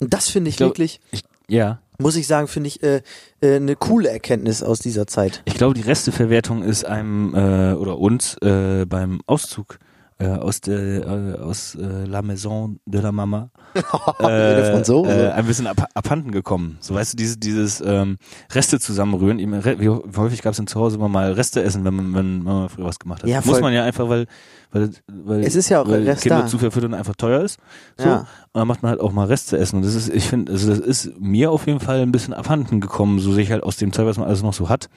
[0.00, 1.80] Und das finde ich, Ich glaub- wirklich, Ich, ja.
[2.02, 3.00] Muss ich sagen, finde ich äh,
[3.40, 5.42] äh, eine coole Erkenntnis aus dieser Zeit.
[5.44, 9.78] Ich glaube, die Resteverwertung ist einem äh, oder uns äh, beim Auszug
[10.18, 13.50] äh, aus der äh, aus äh, La Maison de la Mama
[14.18, 15.10] Franzose.
[15.10, 16.78] äh, ein bisschen ab, abhanden gekommen.
[16.80, 18.18] So weißt du, dieses, dieses ähm,
[18.52, 19.38] Reste zusammenrühren.
[19.38, 22.68] Wie häufig gab es denn zu Hause immer mal Reste essen, wenn man, wenn man
[22.68, 23.28] früher was gemacht hat?
[23.28, 24.26] Ja, Muss man ja einfach, weil,
[24.70, 26.46] weil, weil, Es ist ja auch weil Rest Kinder da.
[26.46, 27.58] zu verfüttern einfach teuer ist.
[27.96, 28.06] So.
[28.08, 28.18] Ja.
[28.18, 28.26] Und
[28.60, 29.76] dann macht man halt auch mal Reste essen.
[29.76, 32.80] Und das ist, ich finde, also das ist mir auf jeden Fall ein bisschen abhanden
[32.80, 34.88] gekommen, so sich halt aus dem Zeug, was man alles noch so hat,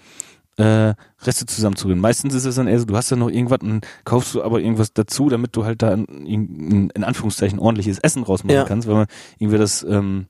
[0.58, 2.00] äh, Reste zusammenzurühren.
[2.00, 4.62] Meistens ist es dann eher so, du hast dann noch irgendwas und kaufst du aber
[4.62, 8.64] irgendwas dazu, damit du halt da ein, ein, in Anführungszeichen ordentliches Essen rausmachen Ja.
[8.64, 9.06] kannst, weil man
[9.38, 10.28] irgendwie das, ähm,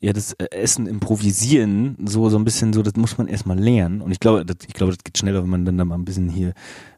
[0.00, 4.00] ja, das äh, Essen improvisieren, so, so ein bisschen so, das muss man erstmal lernen.
[4.00, 6.04] Und ich glaube, das, ich glaube, das geht schneller, wenn man dann da mal ein
[6.04, 6.52] bisschen hier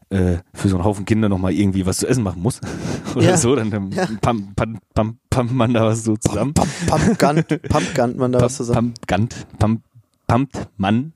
[0.09, 2.59] äh, für so einen Haufen Kinder nochmal irgendwie was zu essen machen muss.
[3.15, 3.37] Oder Ja.
[3.37, 4.05] so, dann, dann Ja.
[4.21, 6.53] pump, pump, pump, pumpt man da was so zusammen.
[6.53, 8.93] Pump, Pumpgun, Pumpgun, man da was zusammen.
[8.93, 9.81] Pump, Gant, pump,
[10.27, 11.13] pumpt man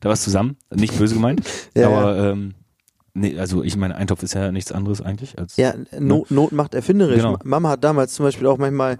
[0.00, 0.56] da was zusammen.
[0.74, 1.40] Nicht böse gemeint.
[1.76, 2.54] Ja, aber ähm,
[3.14, 6.74] nee, also ich meine, Eintopf ist ja nichts anderes eigentlich als Ja, Not, Not macht
[6.74, 7.16] erfinderisch.
[7.16, 7.32] Genau.
[7.32, 8.96] Ma- Mama hat damals zum Beispiel auch manchmal,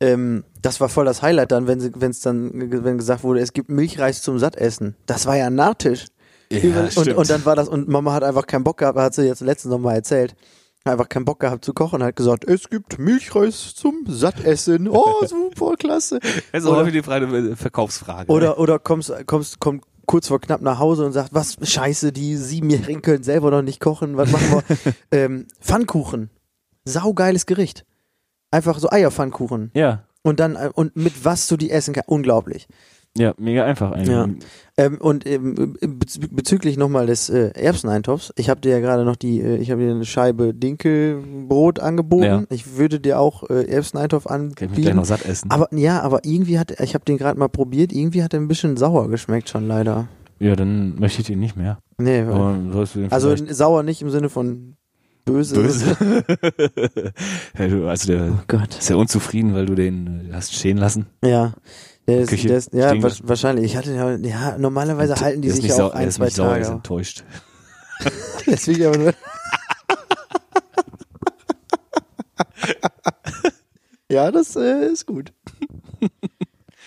[0.00, 3.40] ähm, das war voll das Highlight dann, wenn sie, wenn es dann, wenn gesagt wurde,
[3.40, 4.96] es gibt Milchreis zum Sattessen.
[5.06, 6.06] Das war ja ein Nachtisch.
[6.50, 7.16] Ja, und, stimmt.
[7.16, 9.72] und dann war das, und Mama hat einfach keinen Bock gehabt, hat sie jetzt letztens
[9.72, 10.34] nochmal erzählt.
[10.86, 14.86] Einfach keinen Bock gehabt zu kochen, hat gesagt, es gibt Milchreis zum Sattessen.
[14.88, 16.18] Oh, super, klasse.
[16.52, 18.30] Das ist auch häufig die Frage, äh, Verkaufsfrage.
[18.30, 22.36] Oder, oder kommst, kommst, kommt kurz vor knapp nach Hause und sagt, was, scheiße, die
[22.36, 24.92] Siebenjährigen können selber noch nicht kochen, was machen wir?
[25.12, 26.30] ähm, Pfannkuchen.
[26.84, 27.84] Saugeiles Gericht.
[28.50, 29.70] Einfach so Eierpfannkuchen.
[29.74, 32.08] ja, Und dann, äh, und mit was du die essen kannst.
[32.08, 32.68] Unglaublich.
[33.16, 34.08] Ja, mega einfach eigentlich.
[34.08, 34.28] Ja.
[34.76, 39.14] Ähm, und ähm, bezü bezüglich nochmal des äh, Erbseneintopfs, ich habe dir ja gerade noch
[39.16, 42.24] die, äh, ich habe dir eine Scheibe Dinkelbrot angeboten.
[42.24, 42.42] Ja.
[42.50, 44.96] Ich würde dir auch äh, Erbseneintopf Kann ich gleich anbieten.
[44.96, 45.50] noch satt essen.
[45.50, 48.48] Aber ja, aber irgendwie hat, ich habe den gerade mal probiert, irgendwie hat er ein
[48.48, 50.08] bisschen sauer geschmeckt schon leider.
[50.40, 51.78] ja, dann möchte ich den nicht mehr.
[51.98, 54.74] Nee, Aber sollst du den also sauer nicht im Sinne von
[55.24, 55.54] böse.
[55.54, 55.96] böse.
[57.58, 58.76] ja, du, also der Oh Gott.
[58.76, 61.06] ist ja unzufrieden, weil du den äh, hast stehen lassen.
[61.24, 61.52] Ja.
[62.06, 63.64] Der ist, Küche der ist, ja, wa wahrscheinlich.
[63.64, 66.66] Ich hatte ja, ja, normalerweise halten die sich ja auch ein, zwei er ist Tage.
[66.66, 67.24] enttäuscht.
[68.46, 69.14] Deswegen aber nur.
[74.10, 75.32] ja, das äh, ist gut.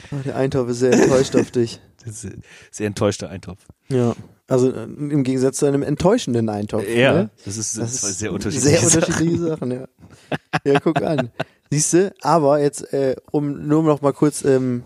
[0.10, 1.82] Oh, der Eintopf ist sehr enttäuscht auf dich.
[2.06, 3.60] Das ist ein sehr enttäuschter Eintopf.
[3.90, 4.16] Ja.
[4.48, 6.88] Also äh, im Gegensatz zu einem enttäuschenden Eintopf.
[6.88, 7.30] Ja, ne?
[7.44, 9.88] das ist, Das ist sehr unterschiedliche Sehr unterschiedliche Sachen, ja.
[10.64, 11.32] Ja, guck an.
[11.70, 14.84] Siehst du, aber jetzt, äh, um nur noch mal kurz ähm,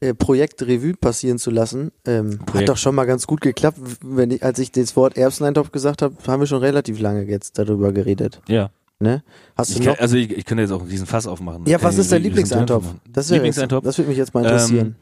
[0.00, 3.78] äh, Projekt Revue passieren zu lassen, ähm, hat doch schon mal ganz gut geklappt.
[4.02, 7.58] Wenn ich, als ich das Wort Erbseneintopf gesagt habe, haben wir schon relativ lange jetzt
[7.58, 8.40] darüber geredet.
[8.48, 8.70] Ja.
[9.00, 9.22] Ne?
[9.56, 10.00] Hast Ich du kann, noch?
[10.00, 11.64] also ich, ich könnte jetzt auch diesen Fass aufmachen.
[11.66, 12.84] Ja, was Äh, ist dein Lieblingseintopf?
[13.08, 13.84] Das, Lieblingseintopf?
[13.84, 14.96] Das würde mich jetzt mal interessieren.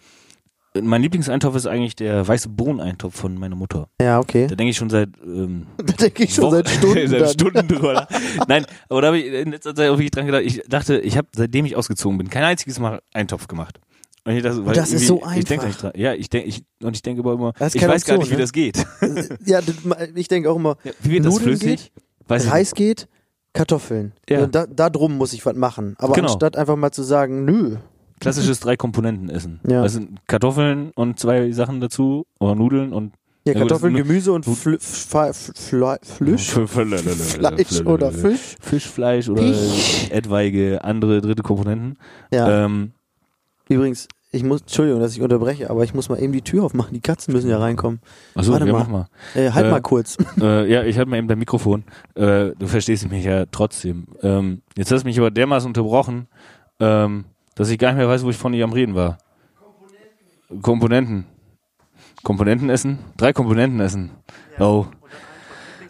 [0.83, 3.89] mein Lieblingseintopf ist eigentlich der weiße Bohneneintopf von meiner Mutter.
[4.01, 4.47] ja, okay.
[4.49, 7.09] Da denke ich schon seit ähm, Da denke ich schon Wochen- seit Stunden.
[7.09, 7.31] seit.
[7.31, 8.07] Stunden drüber.
[8.49, 10.43] Nein, aber da habe ich in letzter Zeit auch wirklich dran gedacht.
[10.45, 13.81] Ich dachte, ich habe seitdem ich ausgezogen bin kein einziges Mal Eintopf gemacht.
[14.27, 15.67] Und dachte, weil das ist so Ich denke einfach.
[15.69, 15.93] nicht dran.
[15.97, 18.31] Ja, ich denke ich und ich denke aber immer, Das ich weiß gar nicht, Option,
[18.31, 18.43] wie ne?
[18.43, 18.87] das geht.
[19.47, 21.93] Ja, das- ich denke auch immer, Ja, wie wird das Nudeln flüssig?
[22.29, 23.09] Weiß ich Reis geht,
[23.53, 24.13] Kartoffeln.
[24.29, 24.45] Ja.
[24.45, 25.95] Und da, da drum muss ich was machen.
[25.99, 26.29] Aber Genau.
[26.33, 27.77] anstatt einfach mal zu sagen, nö.
[28.21, 29.61] Klassisches drei Komponenten essen.
[29.69, 29.83] Ja.
[29.83, 33.13] Das sind Kartoffeln und zwei Sachen dazu oder Nudeln und
[33.45, 36.51] Ja, Ja, gut, Kartoffeln, das ist Gemüse und Fl Fl Fl Flisch.
[36.51, 38.57] Fleisch oder Fisch.
[38.61, 40.11] Fischfleisch oder Fisch.
[40.11, 41.97] etwaige andere dritte Komponenten.
[42.33, 42.65] Ja.
[42.65, 42.91] Ähm,
[43.69, 46.93] Übrigens, ich muss, Entschuldigung, dass ich unterbreche, aber ich muss mal eben die Tür aufmachen.
[46.93, 48.01] Die Katzen müssen ja reinkommen.
[48.35, 48.81] achso, Warte ja, mal.
[48.81, 49.07] mach mal.
[49.35, 50.17] Äh, halt Äh, mal kurz.
[50.41, 51.85] äh, ja, ich hatte mal eben dein Mikrofon.
[52.15, 54.07] Äh, du verstehst mich ja trotzdem.
[54.23, 56.27] Ähm, jetzt hast du mich aber dermaßen unterbrochen,
[56.81, 59.19] ähm, dass ich gar nicht mehr weiß, wo ich von dir am Reden war.
[60.63, 61.27] Komponenten.
[62.23, 62.99] Komponenten essen?
[63.17, 64.11] Drei Komponenten essen.
[64.59, 64.87] Oh.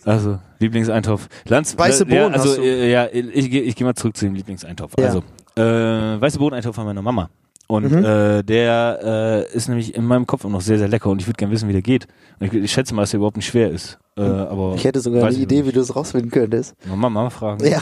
[0.04, 1.28] Also, Lieblingseintopf.
[1.48, 2.62] Lanz, Weiße äh, ja, Bohnen also, hast du.
[2.62, 4.92] äh, ja, ich, gehe ich geh mal zurück zu dem Lieblingseintopf.
[4.98, 5.06] Ja.
[5.06, 5.22] Also,
[5.56, 7.28] äh, weiße Bohneneintopf von meiner Mama.
[7.68, 8.04] Und Mhm.
[8.04, 11.26] äh, der äh, ist nämlich in meinem Kopf auch noch sehr, sehr lecker und ich
[11.26, 12.06] würde gerne wissen, wie der geht.
[12.38, 13.98] Ich, ich schätze mal, dass der überhaupt nicht schwer ist.
[14.16, 15.66] Äh, aber Ich hätte sogar eine Idee, nicht.
[15.68, 16.74] wie du es rausfinden könntest.
[16.86, 17.64] Mama, Mama fragen.
[17.66, 17.80] Ja,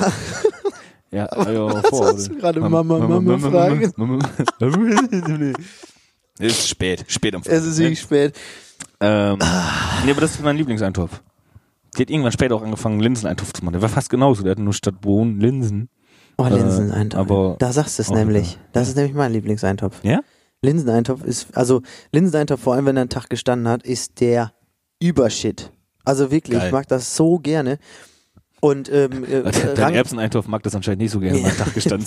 [1.11, 3.92] ja, ja was vor, hast du gerade Mama, Mama, fragen?
[6.38, 8.35] Es ist spät, spät am Es ist wirklich spät.
[9.01, 9.38] Ähm,
[10.05, 11.20] nee, aber das ist mein Lieblingseintopf.
[11.97, 13.75] Die hat irgendwann später auch angefangen, Linseneintopf zu machen.
[13.75, 14.42] Der war fast genauso.
[14.42, 15.88] Der hatte nur statt Bohnen Linsen.
[16.37, 17.20] Oh, Linseneintopf.
[17.20, 18.59] aber da sagst du es nämlich.
[18.73, 20.03] Das ist nämlich mein Lieblingseintopf.
[20.03, 20.20] Ja?
[20.62, 24.53] Linseneintopf ist, also Linseneintopf, vor allem wenn er einen Tag gestanden hat, ist der
[25.01, 25.70] Übershit.
[26.05, 26.66] Also wirklich, Geil.
[26.66, 27.79] ich mag das so gerne.
[28.64, 31.44] Und ähm, äh, Dein Rang- Erbseneintopf mag das anscheinend nicht so gerne, Ja.
[31.44, 32.07] wenn am Tag gestanden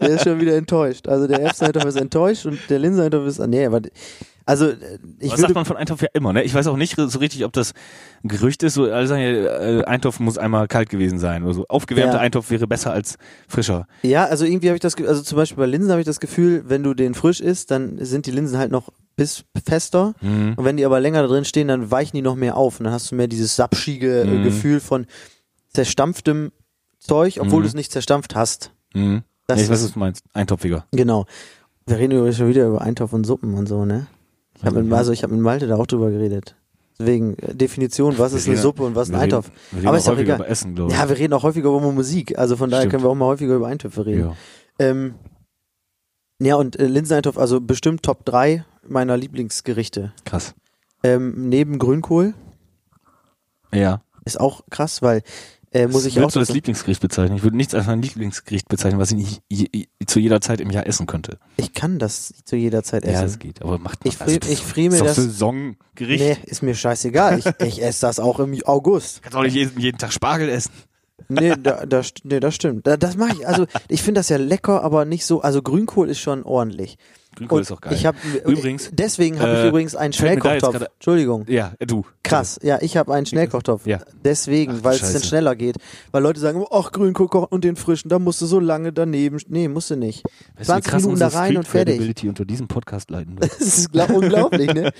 [0.00, 1.08] der ist schon wieder enttäuscht.
[1.08, 3.80] Also der Erbseneintopf ist enttäuscht und der Linseneintopf ist, nee, aber,
[4.46, 4.76] also äh,
[5.18, 6.44] ich Was sagt man von Eintopf ja immer, ne?
[6.44, 7.72] Ich weiß auch nicht so richtig, ob das
[8.22, 8.74] ein Gerücht ist.
[8.74, 11.64] So, alle sagen ja, äh, Eintopf muss einmal kalt gewesen sein oder so.
[11.68, 12.20] Aufgewärmter Ja.
[12.20, 13.16] Eintopf wäre besser als
[13.48, 13.88] frischer.
[14.02, 16.62] ja, also irgendwie habe ich das, also zum Beispiel bei Linsen habe ich das Gefühl,
[16.68, 20.54] wenn du den frisch isst, dann sind die Linsen halt noch bis fester Mhm.
[20.56, 22.84] und wenn die aber länger da drin stehen, dann weichen die noch mehr auf und
[22.84, 24.44] dann hast du mehr dieses sapschige äh, Mhm.
[24.44, 25.06] Gefühl von
[25.72, 26.52] zerstampftem
[26.98, 27.62] Zeug, obwohl Mhm.
[27.64, 28.72] du es nicht zerstampft hast.
[28.94, 29.22] Mhm.
[29.46, 30.24] Das ja, ich weiß, ist- was du meinst.
[30.32, 30.86] Eintopfiger.
[30.92, 31.26] Genau.
[31.86, 34.06] Wir reden übrigens schon wieder über Eintopf und Suppen und so, ne?
[34.56, 36.54] Ich habe mit, also ich hab mit Malte da auch drüber geredet.
[36.98, 39.50] Deswegen äh, Definition, was ist Wir eine Suppe und was ein Eintopf.
[39.70, 40.36] Wir reden Aber auch ist häufiger egal.
[40.40, 40.98] über Essen, glaube ich.
[40.98, 42.90] Ja, wir reden auch häufiger über Musik, also von daher Stimmt.
[42.92, 44.20] können wir auch mal häufiger über Eintöpfe reden.
[44.20, 44.36] ja.
[44.78, 45.14] Ähm,
[46.42, 50.12] ja, und äh, Linseneintopf, also bestimmt Top 3 meiner Lieblingsgerichte.
[50.24, 50.54] Krass.
[51.02, 52.34] Ähm, neben Grünkohl
[53.74, 54.02] Ja.
[54.24, 55.22] ist auch krass, weil
[55.72, 57.36] äh, muss ich auch Würdest du das sagen, Lieblingsgericht bezeichnen?
[57.36, 60.60] Ich würde nichts als mein Lieblingsgericht bezeichnen, was ich nicht je, je, zu jeder Zeit
[60.60, 61.38] im Jahr essen könnte.
[61.56, 63.24] ich kann das zu jeder Zeit Ja, essen.
[63.26, 63.62] es geht.
[63.62, 66.24] Aber macht Ich also, friere- ich friere mir das- Saisongericht.
[66.24, 67.38] nee, ist mir scheißegal.
[67.38, 69.22] Ich, ich esse das auch im August.
[69.22, 70.72] Kannst auch nicht jeden, jeden Tag Spargel essen.
[71.28, 72.86] Nee, da, da, nee das stimmt.
[72.86, 76.08] Da, das mache ich, also ich finde das ja lecker, aber nicht so, also Grünkohl
[76.08, 76.96] ist schon ordentlich.
[77.40, 77.92] Grünkohl Und ist auch geil.
[77.94, 78.14] Ich hab,
[78.46, 80.72] Übrigens, deswegen habe ich äh, übrigens einen Schnellkochtopf.
[80.72, 81.44] gerade- Entschuldigung.
[81.48, 82.04] ja, du.
[82.22, 83.86] Krass, ja, ich habe einen Schnellkochtopf.
[83.86, 83.98] Ja.
[84.24, 85.76] Deswegen, weil es dann schneller geht.
[86.12, 89.38] Weil Leute sagen, ach, Grünkohl kochen und den frischen, da musst du so lange daneben.
[89.48, 90.22] Nee, musst du nicht.
[90.56, 92.24] Weißt du, wie 20 krass Minuten da rein und fertig.
[92.28, 93.50] Unter diesem Podcast leiten wird.
[93.58, 94.92] Das ist glaub, unglaublich, ne?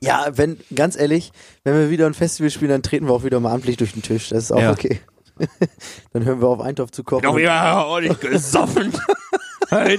[0.00, 3.40] Ja, wenn, ganz ehrlich, wenn wir wieder ein Festival spielen, dann treten wir auch wieder
[3.40, 4.28] mal amtlich durch den Tisch.
[4.28, 4.72] Das ist auch Ja.
[4.72, 5.00] okay.
[6.12, 7.22] dann hören wir auf, Eintopf zu kochen.
[7.22, 8.92] Doch, ja, nicht gesoffen.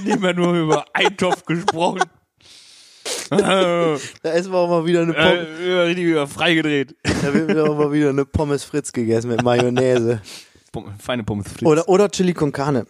[0.04, 2.02] nicht mehr nur über Eintopf gesprochen.
[3.32, 5.48] äh, Da essen wir auch mal wieder eine Pommes.
[5.88, 6.96] richtig über freigedreht.
[7.04, 10.22] Da wird wieder auch mal wieder eine Pommes Fritz gegessen mit Mayonnaise.
[11.00, 11.66] Feine Pommes frites.
[11.66, 12.86] Oder, oder Chili con Carne.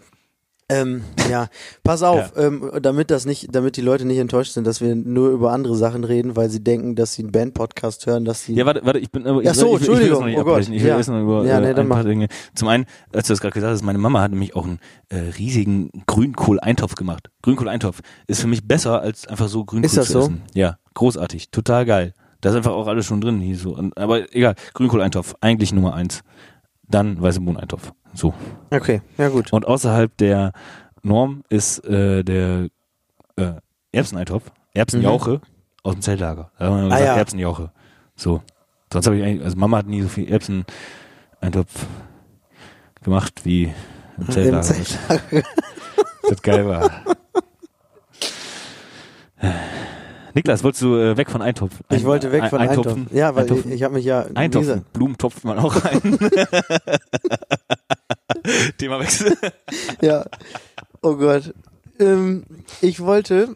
[0.67, 1.47] Ähm, ja,
[1.83, 5.29] pass auf, ähm, damit das nicht, damit die Leute nicht enttäuscht sind, dass wir nur
[5.29, 8.55] über andere Sachen reden, weil sie denken, dass sie einen Band-Podcast hören, dass sie.
[8.55, 10.25] Ja, warte, warte, ich bin aber ich, Ach so, ich, ich, will das noch Entschuldigung,
[10.25, 10.61] nicht oh Gott.
[10.61, 10.97] Ich will ja.
[10.97, 12.03] noch über Ja, äh, nee, dann ein paar.
[12.03, 12.29] Dinge.
[12.55, 15.17] Zum einen, als du das gerade gesagt hast, meine Mama hat nämlich auch einen äh,
[15.37, 17.29] riesigen Grünkohl-Eintopf gemacht.
[17.43, 20.19] Grünkohl-Eintopf ist für mich besser als einfach so Grünkohl Ist das zu so?
[20.21, 20.41] essen.
[20.55, 22.13] Ja, großartig, total geil.
[22.41, 23.39] Da ist einfach auch alles schon drin.
[23.39, 23.77] Hier so.
[23.95, 26.23] Aber egal, Grünkohl-Eintopf, eigentlich Nummer eins.
[26.87, 27.91] Dann weiße Bohneneintopf.
[28.13, 28.33] So.
[28.71, 29.51] Okay, ja gut.
[29.51, 30.51] Und außerhalb der
[31.03, 32.67] Norm ist äh, der
[33.37, 33.53] äh,
[33.91, 35.41] Erbseneintopf, Erbsenjauche
[35.83, 36.51] aus dem Zeltlager.
[36.57, 37.07] Da haben wir gesagt, Mhm.
[37.07, 37.17] Ah, ja.
[37.17, 37.71] Erbsenjauche.
[38.15, 38.41] So.
[38.91, 41.85] Sonst habe ich eigentlich, also Mama hat nie so viel Erbsen-Eintopf
[43.03, 43.73] gemacht wie
[44.17, 44.63] im Zeltlager.
[44.63, 45.43] Zeltlager.
[46.29, 46.89] Das geil war.
[50.35, 51.73] Niklas, wolltest du äh, weg von Eintopf?
[51.89, 53.03] Ich wollte weg von Eintopfen?
[53.03, 53.15] Eintopf.
[53.15, 53.71] Ja, weil Eintopfen?
[53.71, 56.01] ich, ich habe mich ja gesagt, Blumen topft man auch rein.
[58.77, 59.37] Themawechsel.
[60.01, 60.25] Ja.
[61.01, 61.53] Oh Gott.
[61.99, 62.43] Ähm,
[62.81, 63.55] ich wollte,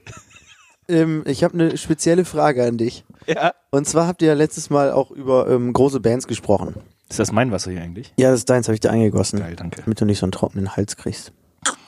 [0.88, 3.04] ähm, ich habe eine spezielle Frage an dich.
[3.28, 3.54] Ja.
[3.72, 6.76] Und zwar habt ihr ja letztes Mal auch über ähm, große Bands gesprochen.
[7.10, 8.14] Ist das mein Wasser hier eigentlich?
[8.18, 9.40] Ja, das ist deins, habe ich dir eingegossen.
[9.40, 9.82] Geil, danke.
[9.82, 11.34] Damit du nicht so einen trockenen Hals kriegst.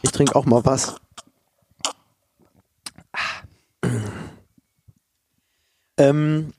[0.02, 0.98] Ich trinke auch mal was.
[6.10, 6.54] Ähm,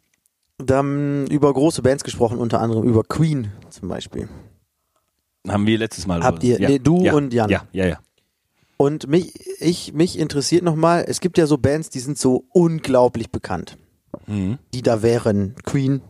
[0.58, 4.28] dann über große Bands gesprochen, unter anderem über Queen zum Beispiel.
[5.48, 6.22] Haben wir letztes Mal.
[6.22, 7.50] Habt ihr- nee, du ja, und Jan.
[7.50, 7.98] Ja, ja, ja.
[8.76, 13.30] Und mich, ich, mich interessiert nochmal, es gibt ja so Bands, die sind so unglaublich
[13.30, 13.76] bekannt.
[14.26, 14.58] Mhm.
[14.74, 16.00] Die da wären Queen,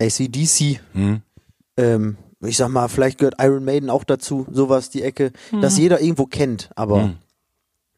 [0.00, 1.22] ACDC, Mhm.
[1.76, 6.00] ähm, ich sag mal, vielleicht gehört Iron Maiden auch dazu, sowas, die Ecke, dass jeder
[6.00, 7.16] irgendwo kennt, aber Mhm.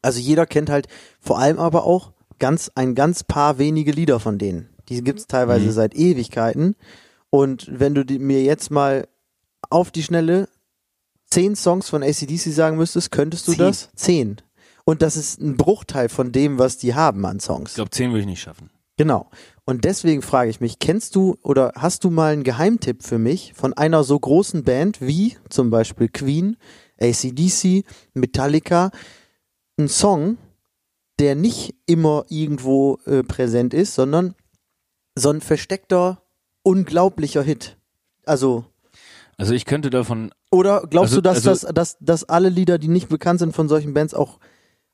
[0.01, 0.87] also jeder kennt halt
[1.19, 4.69] vor allem aber auch ganz ein ganz paar wenige Lieder von denen.
[4.89, 5.71] Die gibt's teilweise Mhm.
[5.71, 6.75] seit Ewigkeiten.
[7.29, 9.07] Und wenn du mir jetzt mal
[9.69, 10.49] auf die Schnelle
[11.29, 13.59] zehn Songs von ACDC sagen müsstest, könntest du Zehn?
[13.59, 13.89] das?
[13.95, 14.37] Zehn.
[14.85, 17.75] Und das ist ein Bruchteil von dem, was die haben an Ich Songs.
[17.75, 18.71] glaube, zehn würde ich nicht schaffen.
[18.97, 19.29] Genau.
[19.63, 23.53] Und deswegen frage ich mich, kennst du oder hast du mal einen Geheimtipp für mich
[23.53, 26.57] von einer so großen Band wie zum Beispiel Queen,
[26.99, 28.89] ACDC, Metallica,
[29.77, 30.37] ein Song,
[31.19, 34.35] der nicht immer irgendwo äh, präsent ist, sondern
[35.15, 36.21] so ein versteckter,
[36.63, 37.77] unglaublicher Hit.
[38.25, 38.65] Also,
[39.37, 42.77] Also ich könnte davon, oder glaubst Also- du, dass, also- das, dass, dass alle Lieder,
[42.77, 44.39] die nicht bekannt sind von solchen Bands, auch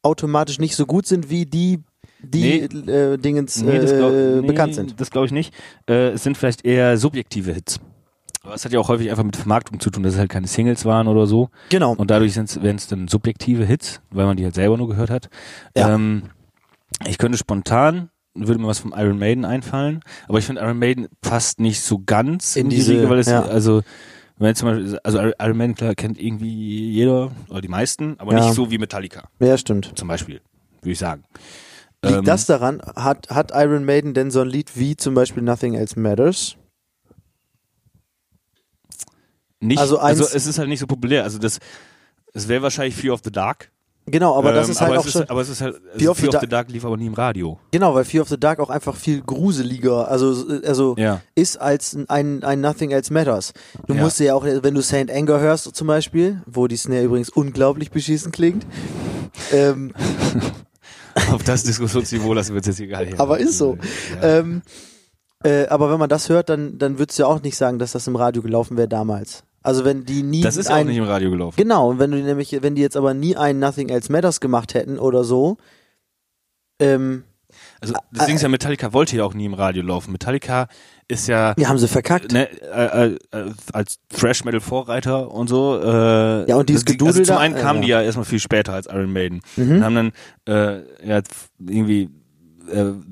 [0.02, 1.84] automatisch nicht so gut sind wie die,
[2.22, 5.00] die äh, Dingens nee, glaub, äh, nee, bekannt sind?
[5.00, 5.54] Das glaube ich nicht.
[5.90, 7.80] Äh, es sind vielleicht eher subjektive Hits.
[8.46, 10.48] Aber es hat ja auch häufig einfach mit Vermarktung zu tun, dass es halt keine
[10.48, 11.50] Singles waren oder so.
[11.70, 11.94] Genau.
[11.94, 15.30] Und dadurch werden es dann subjektive Hits, weil man die halt selber nur gehört hat.
[15.76, 15.94] Ja.
[15.96, 16.24] Ähm,
[17.08, 21.08] ich könnte spontan, würde mir was vom Iron Maiden einfallen, aber ich finde Iron Maiden
[21.22, 23.42] passt nicht so ganz In in, die diese- Riege, weil es, ja.
[23.44, 23.82] also,
[24.38, 28.42] wenn zum Beispiel, also Iron Maiden, klar, kennt irgendwie jeder, oder die meisten, aber Ja.
[28.46, 29.92] nicht so wie Metallica, Ja, stimmt.
[29.98, 30.42] zum Beispiel,
[30.82, 31.24] würde ich sagen.
[32.04, 35.42] Liegt Ähm, das daran, hat, hat Iron Maiden denn so ein Lied wie zum Beispiel
[35.42, 36.58] Nothing Else Matters?
[39.60, 41.24] Nicht, Also also, es ist halt nicht so populär.
[41.24, 41.60] Also das,
[42.34, 43.72] es wäre wahrscheinlich Fear of the Dark.
[44.08, 45.76] Genau, aber das Ähm, ist halt aber auch es schon, Ist, aber es ist halt,
[45.78, 47.60] also Fear of the Fear of the Dark- lief aber nie im Radio.
[47.72, 51.22] genau, weil Fear of the Dark auch einfach viel gruseliger, also, also Ja.
[51.34, 53.54] ist als ein, ein Nothing Else Matters.
[53.88, 54.02] Du Ja.
[54.04, 57.90] musst ja auch, wenn du Saint Anger hörst zum Beispiel, wo die Snare übrigens unglaublich
[57.90, 58.68] beschissen klingt,
[59.52, 59.92] ähm,
[61.32, 63.20] Auf das Diskussionsniveau lassen wir uns jetzt egal hier.
[63.20, 63.78] aber ist so.
[64.22, 64.40] Ja.
[64.40, 64.62] Ähm,
[65.46, 67.92] äh, aber wenn man das hört, dann, dann würdest du ja auch nicht sagen, dass
[67.92, 69.44] das im Radio gelaufen wäre damals.
[69.62, 71.56] Also wenn die nie das ist ja auch ein, nicht im Radio gelaufen.
[71.56, 74.74] Genau, und wenn du nämlich, wenn die jetzt aber nie ein Nothing Else Matters gemacht
[74.74, 75.58] hätten oder so,
[76.80, 77.24] ähm,
[77.80, 80.12] Also das Ding ist ja, Metallica wollte ja auch nie im Radio laufen.
[80.12, 80.68] Metallica
[81.08, 82.32] ist ja ja, haben sie verkackt.
[82.32, 85.80] ne, äh, äh, äh, als Thrash Metal Vorreiter und so.
[85.80, 88.02] Äh, Ja, und dieses Gedudel also zum einen kamen die ja.
[88.02, 89.42] erstmal viel später als Iron Maiden.
[89.56, 89.72] Mhm.
[89.78, 90.12] Und haben dann
[90.48, 91.22] äh, ja,
[91.60, 92.10] irgendwie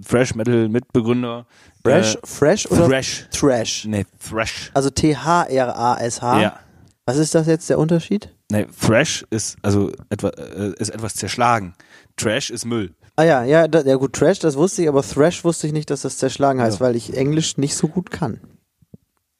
[0.07, 1.45] Thrash Metal Mitbegründer.
[1.83, 3.27] Fresh, äh, Fresh oder Thrash.
[3.31, 3.85] Thrash?
[3.85, 4.71] Nee, Thrash.
[4.73, 6.41] Also T-H-R-A-S-H.
[6.41, 6.59] Ja.
[7.05, 8.29] Was ist das jetzt der Unterschied?
[8.49, 11.73] Nee, Thrash ist also etwa, äh, ist etwas zerschlagen.
[12.15, 12.93] Trash ist Müll.
[13.15, 15.89] Ah ja, ja, da, ja gut, Trash, das wusste ich, aber Thrash wusste ich nicht,
[15.89, 16.85] dass das zerschlagen heißt, Ja.
[16.85, 18.39] weil ich Englisch nicht so gut kann.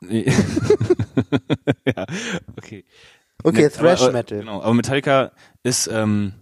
[0.02, 0.26] Nee.
[1.86, 2.06] ja,
[2.58, 2.84] okay.
[3.44, 4.40] Okay, Nee, Thrash aber, Metal.
[4.40, 5.32] Genau, aber Metallica
[5.64, 6.34] ist ähm,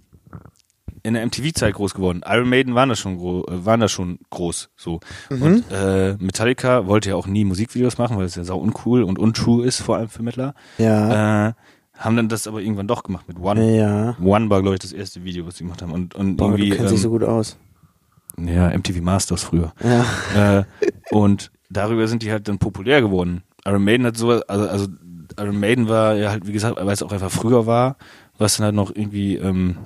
[1.03, 2.21] in der MTV-Zeit groß geworden.
[2.27, 4.69] Iron Maiden waren da schon, gro äh, waren da schon groß.
[4.75, 4.99] So.
[5.29, 5.41] Mhm.
[5.41, 9.17] Und äh, Metallica wollte ja auch nie Musikvideos machen, weil es ja sau uncool und
[9.19, 10.53] untrue ist, vor allem für Mittler.
[10.77, 11.47] Ja.
[11.49, 11.53] Äh,
[11.97, 13.75] haben dann das aber irgendwann doch gemacht mit One.
[13.77, 14.15] ja.
[14.23, 15.91] One war, glaube ich, das erste Video, was sie gemacht haben.
[15.91, 16.69] Und, und Boah, du irgendwie.
[16.77, 17.57] kennst dich so Ähm, gut aus.
[18.39, 19.71] ja, MTV Masters früher.
[20.35, 20.59] Ja.
[20.59, 20.63] äh,
[21.11, 23.43] und darüber sind die halt dann populär geworden.
[23.65, 24.87] Iron Maiden hat sowas, also, also
[25.39, 27.97] Iron Maiden war ja halt, wie gesagt, weil es auch einfach früher war,
[28.39, 29.77] was dann halt noch irgendwie, ähm,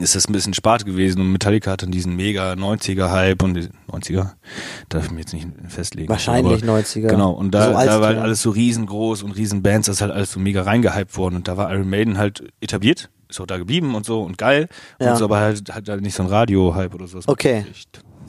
[0.00, 3.68] ist das ein bisschen Spart gewesen und Metallica hat dann diesen mega 90er-Hype und die
[3.90, 4.30] 90er,
[4.88, 6.08] darf ich mir jetzt nicht festlegen.
[6.08, 7.06] Wahrscheinlich aber, 90er.
[7.08, 10.02] Genau, und da, So da war halt alles so riesengroß und riesen Bands, das ist
[10.02, 13.46] halt alles so mega reingehypt worden und da war Iron Maiden halt etabliert, ist auch
[13.46, 14.68] da geblieben und so und geil,
[15.00, 15.12] Ja.
[15.12, 17.20] und so, aber halt, halt, halt nicht so ein Radio-Hype oder so.
[17.26, 17.64] Okay.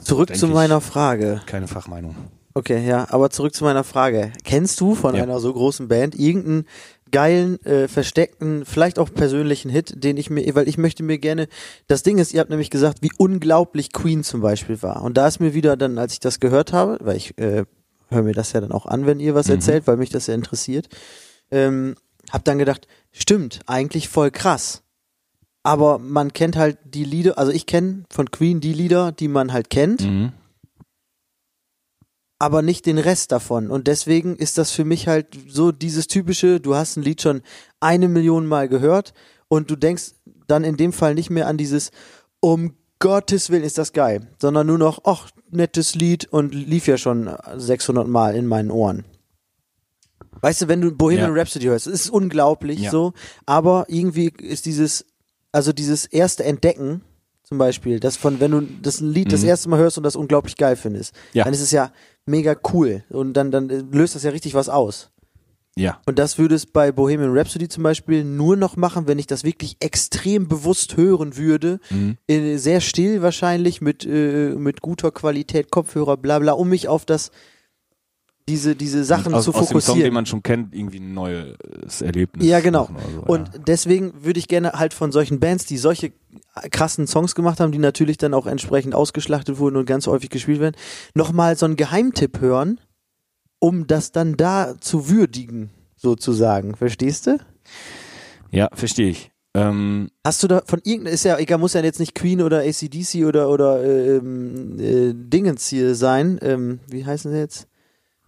[0.00, 1.42] Zurück zu meiner Frage.
[1.46, 2.14] Keine Fachmeinung.
[2.54, 4.32] Okay, ja, aber zurück zu meiner Frage.
[4.42, 5.22] Kennst du von Ja.
[5.22, 6.64] einer so großen Band irgendeinen
[7.10, 11.48] geilen, äh, versteckten, vielleicht auch persönlichen Hit, den ich mir, weil ich möchte mir gerne,
[11.86, 15.02] das Ding ist, ihr habt nämlich gesagt, wie unglaublich Queen zum Beispiel war.
[15.02, 17.64] Und da ist mir wieder dann, als ich das gehört habe, weil ich äh,
[18.10, 19.54] höre mir das ja dann auch an, wenn ihr was Mhm.
[19.54, 20.88] erzählt, weil mich das ja interessiert.
[21.50, 21.94] Ähm,
[22.30, 24.82] hab dann gedacht, stimmt, eigentlich voll krass.
[25.62, 29.52] Aber man kennt halt die Lieder, also ich kenne von Queen die Lieder, die man
[29.52, 30.32] halt kennt, Mhm.
[32.38, 33.70] Aber nicht den Rest davon.
[33.70, 37.42] Und deswegen ist das für mich halt so dieses typische, du hast ein Lied schon
[37.80, 39.12] eine Million Mal gehört
[39.48, 40.12] und du denkst
[40.46, 41.90] dann in dem Fall nicht mehr an dieses,
[42.40, 46.96] um Gottes Willen ist das geil, sondern nur noch, ach, nettes Lied und lief ja
[46.96, 49.04] schon 600 Mal in meinen Ohren.
[50.40, 51.40] Weißt du, wenn du Bohemian Ja.
[51.40, 52.90] Rhapsody hörst, es ist unglaublich Ja.
[52.90, 53.12] so,
[53.46, 55.04] aber irgendwie ist dieses,
[55.52, 57.02] also dieses erste Entdecken,
[57.42, 59.48] zum Beispiel, das von, wenn du das Lied das Mhm.
[59.48, 61.44] erste Mal hörst und das unglaublich geil findest, Ja.
[61.44, 61.92] dann ist es ja
[62.28, 65.10] mega cool und dann, dann äh, löst das ja richtig was aus.
[65.76, 66.00] Ja.
[66.06, 69.44] Und das würde es bei Bohemian Rhapsody zum Beispiel nur noch machen, wenn ich das
[69.44, 72.16] wirklich extrem bewusst hören würde, Mhm.
[72.58, 77.30] sehr still wahrscheinlich, mit, äh, mit guter Qualität, Kopfhörer, bla bla, um mich auf das,
[78.48, 80.14] diese, diese Sachen aus, zu aus dem Song, den fokussieren.
[80.14, 82.46] man schon kennt, irgendwie ein neues Erlebnis.
[82.46, 82.88] Ja, genau.
[83.14, 83.60] so, Und ja.
[83.66, 86.12] deswegen würde ich gerne halt von solchen Bands, die solche
[86.70, 90.60] krassen Songs gemacht haben, die natürlich dann auch entsprechend ausgeschlachtet wurden und ganz häufig gespielt
[90.60, 90.76] werden,
[91.14, 92.80] nochmal so einen Geheimtipp hören,
[93.58, 96.74] um das dann da zu würdigen, sozusagen.
[96.74, 97.38] Verstehst du?
[98.50, 99.30] ja, verstehe ich.
[99.54, 102.60] Ähm, Hast du da von irgendeiner, ist ja egal, muss ja jetzt nicht Queen oder
[102.60, 107.67] ACDC oder, oder äh, ähm, äh, Dingens hier sein, ähm, wie heißen sie jetzt?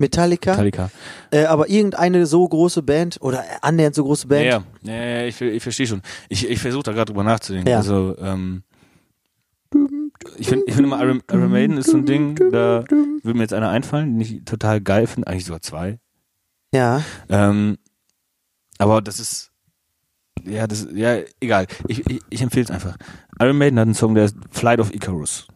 [0.00, 0.52] Metallica?
[0.52, 0.90] Metallica.
[1.30, 4.46] Äh, aber irgendeine so große Band oder annähernd so große Band.
[4.46, 6.02] Ja, ja, ja, ja, ich, ich verstehe schon.
[6.28, 7.68] Ich, ich versuche da gerade drüber nachzudenken.
[7.68, 7.76] Ja.
[7.76, 8.62] Also, ähm,
[10.36, 13.42] ich finde ich find immer Iron, Iron Maiden ist so ein Ding, da würde mir
[13.42, 16.00] jetzt einer einfallen, den ich total geil finde, eigentlich sogar zwei.
[16.74, 17.02] Ja.
[17.28, 17.78] Ähm,
[18.78, 19.50] aber das ist,
[20.44, 21.66] ja, das, ja, egal.
[21.88, 22.96] Ich, ich, ich empfehle es einfach.
[23.38, 25.46] Iron Maiden hat einen Song, der ist Flight of Icarus.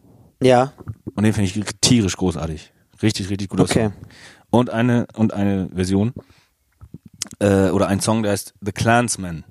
[0.41, 0.73] Ja.
[1.15, 2.71] Und den finde ich tierisch großartig.
[3.01, 3.89] Richtig, richtig guter Okay.
[3.89, 3.93] Song.
[4.55, 6.13] Und eine, und eine Version,
[7.39, 9.43] äh, oder ein Song, der heißt The Clansman.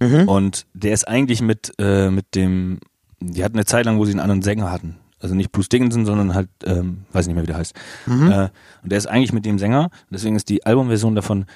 [0.00, 0.28] Mhm.
[0.28, 2.80] Und der ist eigentlich mit, äh, mit dem,
[3.20, 4.96] die hatten eine Zeit lang, wo sie einen anderen Sänger hatten.
[5.20, 7.74] Also nicht Bruce Dickinson, sondern halt, ähm, weiß nicht mehr, wie der heißt.
[8.06, 8.30] Mhm.
[8.30, 8.48] Äh,
[8.82, 9.84] und der ist eigentlich mit dem Sänger.
[9.84, 11.46] Und deswegen ist die Albumversion davon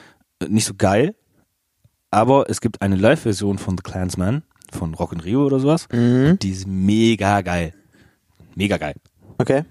[0.40, 1.14] äh, nicht so geil.
[2.10, 5.88] Aber es gibt eine Live-Version von The Clansman, von Rock in Rio oder sowas.
[5.92, 6.38] Mhm.
[6.38, 7.72] Die ist mega geil.
[8.54, 8.94] Mega geil.
[9.38, 9.64] Okay.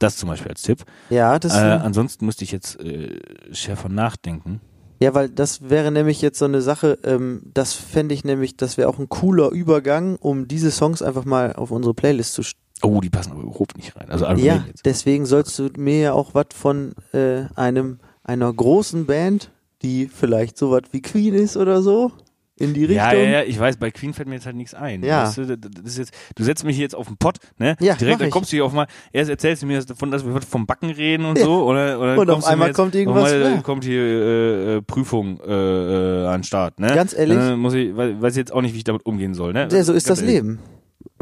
[0.00, 0.84] Das zum Beispiel als Tipp.
[1.10, 3.20] Ja, das Äh, ansonsten müsste ich jetzt äh,
[3.52, 4.60] schärfer nachdenken.
[4.98, 8.76] ja, weil das wäre nämlich jetzt so eine Sache, ähm, das fände ich nämlich, das
[8.76, 12.42] wäre auch ein cooler Übergang, um diese Songs einfach mal auf unsere Playlist zu.
[12.82, 14.10] Oh, die passen aber überhaupt nicht rein.
[14.10, 19.04] Also Iron Ja, deswegen sollst du mir ja auch was von äh, einem einer großen
[19.06, 19.50] Band,
[19.82, 22.12] die vielleicht so was wie Queen ist oder so,
[22.60, 22.96] in die Richtung.
[22.96, 25.02] Ja, ja, ja, ich weiß, bei Queen fällt mir jetzt halt nichts ein.
[25.02, 25.24] Ja.
[25.24, 27.74] Weißt du, das ist jetzt, du setzt mich jetzt auf den Pott, ne?
[27.80, 28.32] Ja, Direkt, dann ich.
[28.32, 30.90] kommst du hier auf mal, erst erzählst du mir davon, dass wir heute vom Backen
[30.90, 33.62] reden und so, oder, oder Und auf einmal jetzt, kommt irgendwas, einmal ja.
[33.62, 36.88] kommt hier äh, äh, Prüfung äh, äh, an den Start, ne?
[36.94, 37.38] Ganz ehrlich?
[37.38, 39.68] Dann muss ich, weiß, weiß jetzt auch nicht, wie ich damit umgehen soll, ne?
[39.72, 40.58] Ja, so ist Ganz das ehrlich, Leben.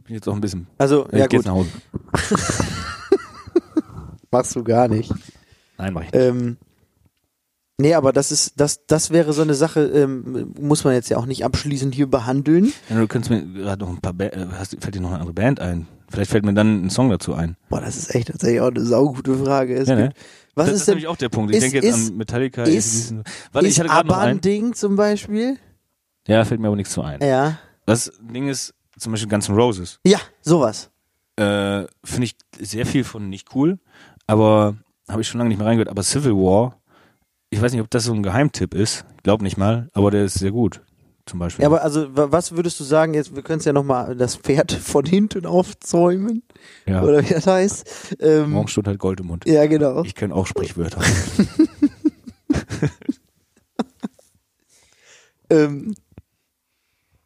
[0.04, 0.66] Bin jetzt auch ein bisschen.
[0.76, 1.68] Also, ich ja geh gut, jetzt nach Hause.
[4.30, 5.12] machst du gar nicht.
[5.76, 6.24] Nein, mach ich nicht.
[6.24, 6.56] Ähm,
[7.78, 11.16] nee, aber das ist, das, das wäre so eine Sache, ähm, muss man jetzt ja
[11.16, 12.72] auch nicht abschließend hier behandeln.
[12.88, 15.18] Ja, du könntest mir gerade noch ein paar, ba äh, hast, fällt dir noch eine
[15.20, 15.86] andere Band ein?
[16.10, 17.56] Vielleicht fällt mir dann ein Song dazu ein.
[17.68, 19.74] Boah, das ist echt tatsächlich auch eine saugute Frage.
[19.76, 20.12] Es Ja, ne?
[20.54, 21.50] was das ist, ist nämlich auch der Punkt.
[21.50, 22.62] Ich ist- denke jetzt ist- an Metallica.
[22.64, 23.14] ist-.
[23.52, 24.40] Warte, ist ich hatte ein.
[24.40, 25.58] Ding zum Beispiel?
[26.26, 27.20] Ja, fällt mir aber nichts zu ein.
[27.22, 27.58] Ja.
[27.86, 30.00] Das Ding ist zum Beispiel Guns N' Roses.
[30.06, 30.90] Ja, sowas.
[31.36, 33.78] Äh, Finde ich sehr viel von nicht cool,
[34.26, 34.76] aber
[35.08, 35.88] habe ich schon lange nicht mehr reingehört.
[35.90, 36.77] Aber Civil War,
[37.50, 39.04] ich weiß nicht, ob das so ein Geheimtipp ist.
[39.22, 40.80] Glaub nicht mal, aber der ist sehr gut.
[41.26, 41.62] Zum Beispiel.
[41.62, 44.36] Ja, aber also, wa- was würdest du sagen, jetzt, wir können es ja nochmal das
[44.36, 46.42] Pferd von hinten aufzäumen,
[46.86, 47.02] ja.
[47.02, 48.16] oder wie das heißt.
[48.20, 49.44] Ähm, Morgen steht halt Gold im Mund.
[49.46, 50.02] ja, genau.
[50.04, 51.00] Ich kenne auch Sprichwörter.
[55.50, 55.94] Ähm,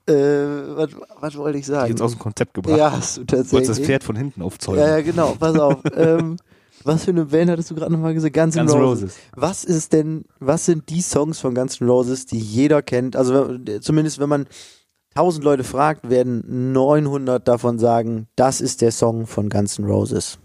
[0.07, 1.91] äh, was, was wollte ich sagen?
[1.91, 2.79] jetzt aus dem Konzept gebracht.
[2.79, 3.69] ja, hast du Du wolltest tatsächlich.
[3.79, 4.81] das Pferd von hinten aufzäumen.
[4.81, 5.79] Ja, ja, genau, pass auf.
[5.97, 6.37] ähm,
[6.85, 8.35] was für eine Band hattest du gerade nochmal gesagt?
[8.35, 9.03] Guns Guns Roses.
[9.03, 9.17] Roses.
[9.35, 13.17] Was ist denn, was sind die Songs von Guns N' Roses, die jeder kennt?
[13.17, 14.47] Also wenn- zumindest wenn man
[15.15, 20.39] 1000 Leute fragt, werden 900 davon sagen, das ist der Song von Guns N' Roses.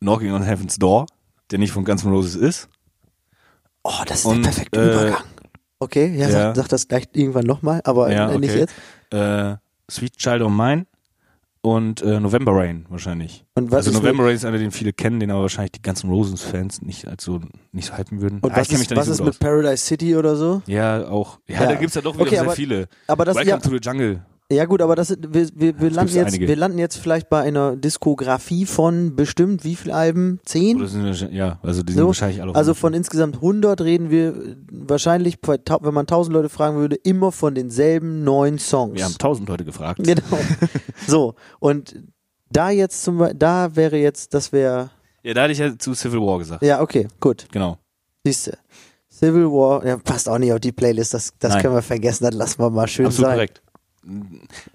[0.00, 1.06] Knocking on Heaven's Door,
[1.50, 2.68] der nicht von Guns N' Roses ist.
[3.82, 5.24] Oh, das ist Und, der perfekte äh, Übergang.
[5.80, 6.30] Okay, ja, ja.
[6.30, 8.60] Sag, sag das gleich irgendwann nochmal, aber Ja, äh, nicht okay.
[8.60, 8.74] jetzt.
[9.12, 9.56] Äh,
[9.90, 10.86] Sweet Child of Mine
[11.60, 13.44] und äh, November Rain wahrscheinlich.
[13.54, 16.08] Und was also November Rain ist einer, den viele kennen, den aber wahrscheinlich die ganzen
[16.10, 17.40] Roses-Fans nicht als so
[17.72, 18.40] nicht so hypen würden.
[18.40, 19.38] und Ah, was ist, was ist mit aus.
[19.38, 20.62] Paradise City oder so?
[20.66, 21.38] Ja, auch.
[21.46, 21.66] Ja, Ja.
[21.70, 22.88] da gibt's ja doch wieder Okay, sehr aber- viele.
[23.06, 24.22] Aber das Welcome ja, to the Jungle.
[24.50, 26.48] Ja gut, aber das wir, wir, wir, landen gibt's jetzt, einige.
[26.48, 30.40] wir landen jetzt vielleicht bei einer Diskografie von bestimmt wie viel Alben?
[30.46, 30.86] Zehn?
[30.86, 35.36] Sind ja, also die sind So, wahrscheinlich alle Also von insgesamt 100 reden wir wahrscheinlich,
[35.44, 38.94] wenn man 1000 Leute fragen würde, immer von denselben neun Songs.
[38.96, 40.00] Wir haben tausend Leute gefragt.
[40.02, 40.22] Genau.
[41.06, 41.94] so, und
[42.50, 44.88] da jetzt zum da wäre jetzt, das wäre,
[45.24, 46.62] Ja, da hatte ich ja zu Civil War gesagt.
[46.62, 47.76] ja, okay, gut, Genau.
[48.24, 48.56] siehste.
[49.10, 51.62] Civil War, ja, passt auch nicht auf die Playlist, das, das Nein.
[51.62, 53.34] können wir vergessen, das lassen wir mal schön Absolut sein.
[53.36, 53.62] korrekt.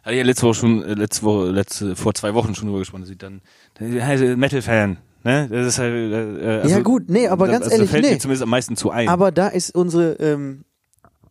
[0.03, 2.79] Hatte ich ja letzte Woche schon, äh, letzte Woche, letzte, vor zwei Wochen schon drüber
[2.79, 3.01] gesprochen.
[3.01, 3.41] Das sieht dann,
[3.79, 5.47] der heißt Metal-Fan, ne?
[5.49, 8.11] Das ist halt, äh, also, Ja, gut, nee, aber ganz also, ehrlich, fällt nee.
[8.11, 9.07] mir zumindest am meisten zu ein.
[9.09, 10.65] Aber da ist unsere, ähm,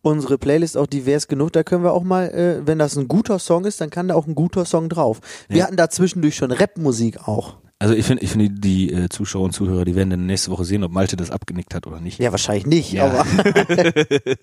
[0.01, 3.39] unsere Playlist auch divers genug, da können wir auch mal, äh, wenn das ein guter
[3.39, 5.19] Song ist, dann kann da auch ein guter Song drauf.
[5.47, 5.65] Wir Ja.
[5.65, 7.57] hatten da zwischendurch schon Rapmusik auch.
[7.79, 10.51] also ich finde, ich finde die, die äh, Zuschauer und Zuhörer, die werden dann nächste
[10.51, 12.19] Woche sehen, ob Malte das abgenickt hat oder nicht.
[12.19, 13.05] Ja, wahrscheinlich nicht, Ja.
[13.05, 13.25] aber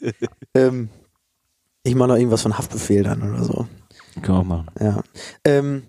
[0.54, 0.88] ähm,
[1.82, 3.66] ich mache noch irgendwas von Haftbefehl dann oder so.
[4.22, 4.66] Können wir auch machen.
[4.80, 5.02] Ja.
[5.44, 5.82] Ähm,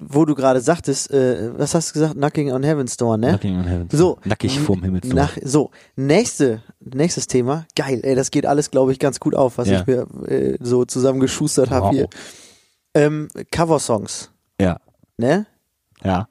[0.00, 2.14] wo du gerade sagtest, äh, was hast du gesagt?
[2.14, 3.28] Knocking on Heaven's Door, ne?
[3.28, 3.88] Knocking on Heaven.
[3.92, 4.18] So.
[4.24, 5.00] Nackig vorm Himmel.
[5.04, 7.66] Nach, so, nächste, nächstes Thema.
[7.76, 9.80] Geil, ey, das geht alles, glaube ich, ganz gut auf, was Ja.
[9.80, 11.92] ich mir äh, so zusammengeschustert habe Wow.
[11.94, 12.08] hier.
[12.94, 14.80] Ähm, Coversongs, Ja.
[15.18, 15.46] ne?
[16.02, 16.28] Ja.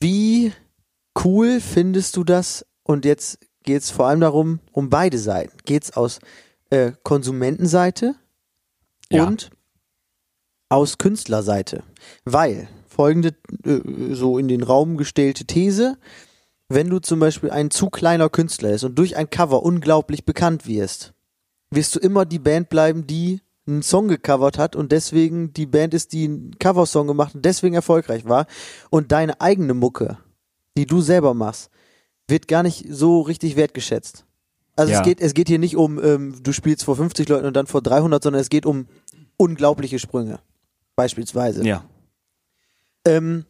[0.00, 0.52] Wie
[1.24, 2.64] cool findest du das?
[2.82, 5.52] Und jetzt geht's vor allem darum, um beide Seiten.
[5.66, 6.18] Geht's aus
[6.70, 8.14] äh, Konsumentenseite
[9.10, 9.26] Ja.
[9.26, 9.50] und
[10.68, 11.82] aus Künstlerseite.
[12.24, 15.98] Weil folgende äh, so in den Raum gestellte These,
[16.68, 20.66] wenn du zum Beispiel ein zu kleiner Künstler ist und durch ein Cover unglaublich bekannt
[20.66, 21.12] wirst,
[21.70, 25.94] wirst du immer die Band bleiben, die einen Song gecovert hat und deswegen die Band
[25.94, 28.46] ist, die einen Coversong gemacht und deswegen erfolgreich war
[28.90, 30.18] und deine eigene Mucke,
[30.76, 31.70] die du selber machst,
[32.28, 34.24] wird gar nicht so richtig wertgeschätzt.
[34.80, 35.00] Also Ja.
[35.00, 37.66] es geht es geht hier nicht um ähm, du spielst vor 50 Leuten und dann
[37.66, 38.86] vor 300, sondern es geht um
[39.36, 40.40] unglaubliche Sprünge
[40.96, 41.64] beispielsweise.
[41.66, 41.84] Ja.
[43.06, 43.44] Ähm,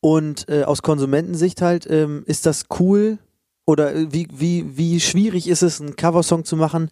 [0.00, 3.18] und äh, aus Konsumentensicht halt, ähm, ist das cool
[3.66, 6.90] oder äh, wie, wie, wie schwierig ist es, einen Coversong zu machen,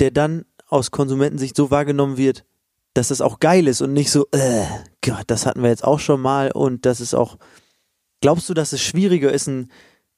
[0.00, 2.44] der dann aus Konsumentensicht so wahrgenommen wird,
[2.94, 4.64] dass es auch geil ist und nicht so, äh,
[5.04, 7.36] Gott, das hatten wir jetzt auch schon mal und das ist auch.
[8.20, 9.70] Glaubst du, dass es schwieriger ist, einen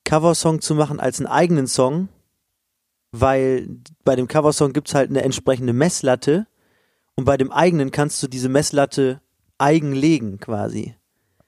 [0.04, 2.08] Coversong zu machen als einen eigenen Song?
[3.16, 3.68] Weil
[4.04, 6.46] bei dem Coversong gibt's halt eine entsprechende Messlatte
[7.14, 9.20] und bei dem eigenen kannst du diese Messlatte
[9.58, 10.96] eigen legen quasi.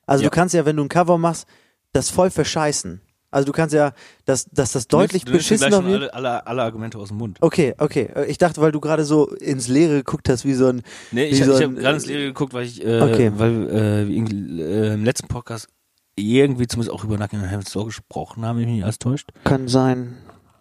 [0.06, 0.30] Also Ja.
[0.30, 1.46] du kannst ja, wenn du ein Cover machst,
[1.92, 3.00] das voll verscheißen.
[3.32, 3.92] Also du kannst ja,
[4.24, 6.14] dass, dass das deutlich du du nimmst beschissener schon wird.
[6.14, 7.38] alle, alle, alle Argumente aus dem Mund.
[7.40, 8.10] Okay, okay.
[8.28, 10.82] Ich dachte, weil du gerade so ins Leere geguckt hast, wie so ein.
[11.10, 13.32] Nee, ich, so ich habe gerade ins Leere geguckt, weil ich, äh, Okay.
[13.34, 15.68] weil äh, äh, im letzten Podcast
[16.14, 19.30] irgendwie zumindest auch über on Heaven's Door gesprochen haben, wenn mich nicht alles täuscht.
[19.44, 20.16] Kann sein.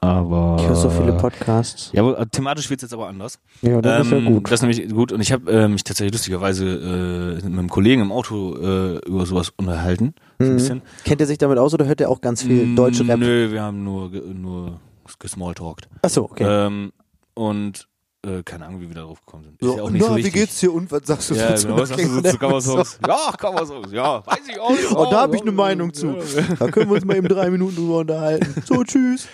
[0.05, 1.89] Aber Ich höre so viele Podcasts.
[1.93, 3.39] Ja, aber thematisch wird's jetzt aber anders.
[3.61, 4.45] Ja, das ist ja Ähm, gut.
[4.45, 5.11] Das ist nämlich gut.
[5.11, 9.25] Und ich habe äh, mich tatsächlich lustigerweise äh, mit einem Kollegen im Auto äh, über
[9.25, 10.13] sowas unterhalten.
[10.39, 10.81] So Mhm.
[11.05, 13.17] Kennt er sich damit aus oder hört er auch ganz viel deutsche Rap?
[13.17, 14.79] Mm, Nö, wir haben nur, nur
[15.19, 15.87] gesmalltalkt.
[16.01, 16.43] Achso, okay.
[16.45, 16.91] Ähm,
[17.35, 17.87] und
[18.25, 19.61] äh, keine Ahnung, wie wir darauf gekommen sind.
[19.61, 20.33] Ist so, ja auch nicht na, so wie wichtig.
[20.33, 21.67] geht's dir und was sagst du Ja, dazu?
[21.67, 22.99] genau, was sagst du zu Coversongs?
[23.07, 24.91] Ja, Coversongs, ja, weiß ich auch nicht.
[24.95, 26.15] Oh, da habe ich eine Meinung zu.
[26.59, 28.61] Da können wir uns mal eben drei Minuten drüber unterhalten.
[28.65, 29.27] So, tschüss.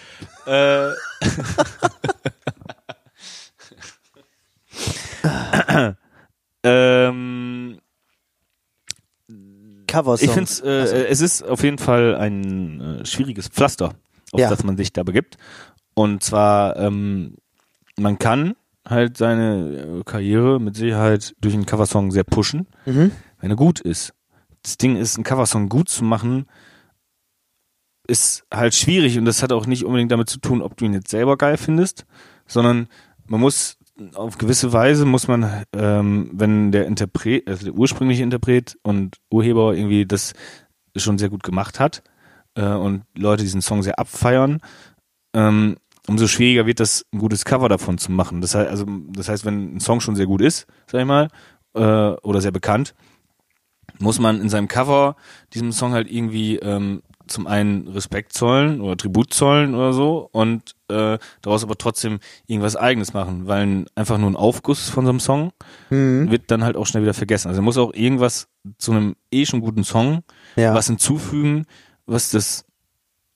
[0.46, 0.92] Äh,
[6.64, 7.78] ähm,
[9.88, 10.28] Coversong.
[10.28, 13.94] ich finde es, äh, es ist auf jeden Fall ein äh, schwieriges Pflaster,
[14.32, 14.50] auf Ja.
[14.50, 15.38] das man sich da begibt.
[15.94, 17.36] Und zwar, ähm,
[17.98, 18.56] man kann
[18.88, 23.12] halt seine äh, Karriere mit Sicherheit durch einen Coversong sehr pushen, Mhm.
[23.40, 24.14] wenn er gut ist.
[24.64, 26.46] Das Ding ist, einen Coversong gut zu machen,
[28.08, 30.94] ist halt schwierig und das hat auch nicht unbedingt damit zu tun, ob du ihn
[30.94, 32.06] jetzt selber geil findest,
[32.48, 32.88] sondern
[33.28, 33.78] man muss
[34.16, 39.76] auf gewisse Weise muss man, ähm, wenn der Interpret, also der ursprüngliche Interpret und Urheber
[39.76, 40.34] irgendwie das
[40.96, 42.04] schon sehr gut gemacht hat
[42.56, 44.60] äh, und Leute diesen Song sehr abfeiern,
[45.34, 45.78] ähm,
[46.08, 48.42] umso schwieriger wird das, ein gutes Cover davon zu machen.
[48.42, 51.28] Das heißt, also, das heißt, wenn ein Song schon sehr gut ist, sag ich mal,
[51.76, 51.80] äh,
[52.22, 52.96] oder sehr bekannt,
[54.00, 55.16] muss man in seinem Cover
[55.54, 60.76] diesem Song halt irgendwie ähm, zum einen Respekt zollen oder Tribut zollen oder so und
[60.90, 65.10] äh, daraus aber trotzdem irgendwas eigenes machen, weil ein, einfach nur ein Aufguss von so
[65.10, 65.52] einem Song
[65.90, 66.30] Mhm.
[66.32, 67.48] wird dann halt auch schnell wieder vergessen.
[67.48, 70.24] Also er muss auch irgendwas zu einem eh schon guten Song
[70.56, 70.74] Ja.
[70.74, 71.66] was hinzufügen,
[72.06, 72.66] was das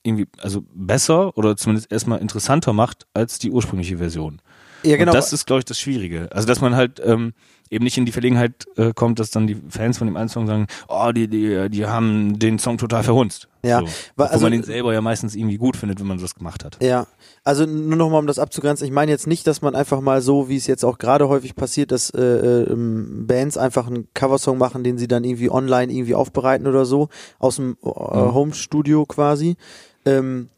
[0.02, 4.40] irgendwie also besser oder zumindest erstmal interessanter macht als die ursprüngliche Version.
[4.84, 5.10] Ja, genau.
[5.10, 6.28] Und das ist, glaube ich, das Schwierige.
[6.30, 7.32] Also, dass man halt ähm,
[7.70, 10.46] eben nicht in die Verlegenheit äh, kommt, dass dann die Fans von dem einen Song
[10.46, 13.48] sagen, oh, die, die, die haben den Song total verhunzt.
[13.64, 13.86] Ja, So.
[14.16, 16.78] Obwohl also- man den selber ja meistens irgendwie gut findet, wenn man das gemacht hat.
[16.82, 17.06] Ja,
[17.42, 18.86] also nur noch mal, um das abzugrenzen.
[18.86, 21.56] Ich meine jetzt nicht, dass man einfach mal so, wie es jetzt auch gerade häufig
[21.56, 25.92] passiert, dass äh, äh, ähm, Bands einfach einen Coversong machen, den sie dann irgendwie online
[25.92, 27.08] irgendwie aufbereiten oder so,
[27.38, 28.34] aus dem äh, Mhm.
[28.34, 29.56] Home-Studio quasi.
[30.04, 30.48] Ähm,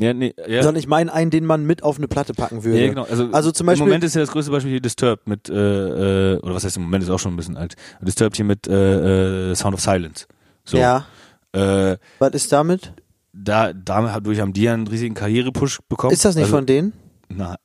[0.00, 0.62] Ja, nee, ja.
[0.62, 2.80] Sondern ich meine einen, den man mit auf eine Platte packen würde.
[2.80, 3.04] Ja, genau.
[3.04, 6.34] Also, Also zum Beispiel- Im Moment ist ja das größte Beispiel hier Disturbed mit, äh,
[6.34, 7.74] äh, oder was heißt im Moment ist auch schon ein bisschen alt.
[8.00, 10.26] Disturbed hier mit äh, äh, Sound of Silence.
[10.64, 10.76] So.
[10.78, 11.06] Ja,
[11.52, 12.92] Äh, was ist damit?
[13.32, 16.12] da, dadurch haben die ja einen riesigen Karrierepush bekommen.
[16.12, 16.92] Ist das nicht also, von denen?
[17.28, 17.56] Na.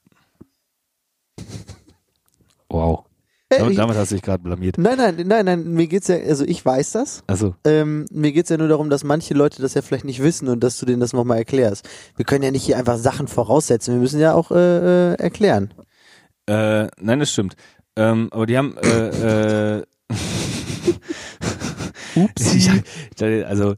[2.69, 3.05] Wow.
[3.53, 4.77] Hey, Damit, damit hast du dich gerade blamiert.
[4.77, 7.23] Nein, nein, nein, nein, mir geht's ja, also ich weiß das.
[7.27, 10.47] Also, Ähm, mir geht's ja nur darum, dass manche Leute das ja vielleicht nicht wissen
[10.49, 11.87] und dass du denen das nochmal erklärst.
[12.15, 15.73] Wir können ja nicht hier einfach Sachen voraussetzen, wir müssen ja auch äh, äh, erklären.
[16.47, 17.55] äh, nein, das stimmt.
[17.95, 19.83] Ähm, aber die haben, äh, äh,
[22.15, 22.57] Upsi.
[23.19, 23.71] Ich- also,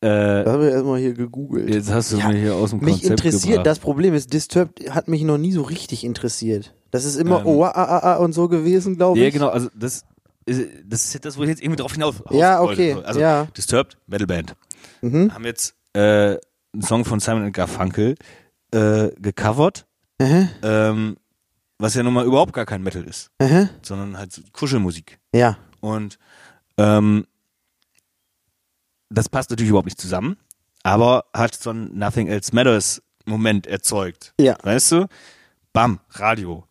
[0.00, 1.68] äh, Da haben wir erstmal hier gegoogelt.
[1.70, 3.66] jetzt hast du Ja, mich hier aus dem mich Konzept interessiert, gebracht.
[3.66, 6.74] das Problem ist, Disturbed hat mich noch nie so richtig interessiert.
[6.92, 7.46] Das ist immer Ähm.
[7.46, 9.24] oh, ah, ah, ah und so gewesen, glaube ich.
[9.24, 10.04] Ja, genau, also das
[10.46, 12.94] ist, das ist das, wo ich jetzt irgendwie drauf hinaus Ja, wollte.
[12.94, 13.46] okay, Also ja.
[13.56, 14.54] Disturbed, Metalband,
[15.00, 15.34] Mhm.
[15.34, 16.36] haben jetzt äh,
[16.72, 18.14] einen Song von Simon Garfunkel
[18.72, 19.86] äh, gecovert,
[20.20, 20.48] Mhm.
[20.62, 21.16] ähm,
[21.78, 23.68] was ja nun mal überhaupt gar kein Metal ist, Mhm.
[23.82, 25.18] sondern halt Kuschelmusik.
[25.34, 25.56] Ja.
[25.80, 26.18] Und
[26.78, 27.26] ähm,
[29.10, 30.36] das passt natürlich überhaupt nicht zusammen,
[30.82, 34.34] aber hat so einen Nothing Else Matters Moment erzeugt.
[34.40, 34.56] Ja.
[34.62, 35.06] Weißt du?
[35.72, 36.64] Bam, Radio.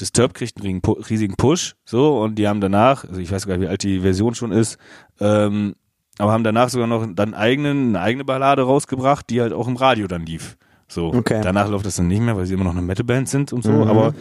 [0.00, 3.46] Disturbed kriegt einen riesigen Pu- riesigen Push, so, und die haben danach, also ich weiß
[3.46, 4.78] gar nicht, wie alt die Version schon ist,
[5.20, 5.74] ähm,
[6.18, 9.76] aber haben danach sogar noch dann eigenen, eine eigene Ballade rausgebracht, die halt auch im
[9.76, 10.56] Radio dann lief.
[10.88, 11.06] So.
[11.12, 11.40] Okay.
[11.42, 13.70] Danach läuft das dann nicht mehr, weil sie immer noch eine Metalband sind und so,
[13.72, 13.82] Mhm.
[13.88, 14.14] aber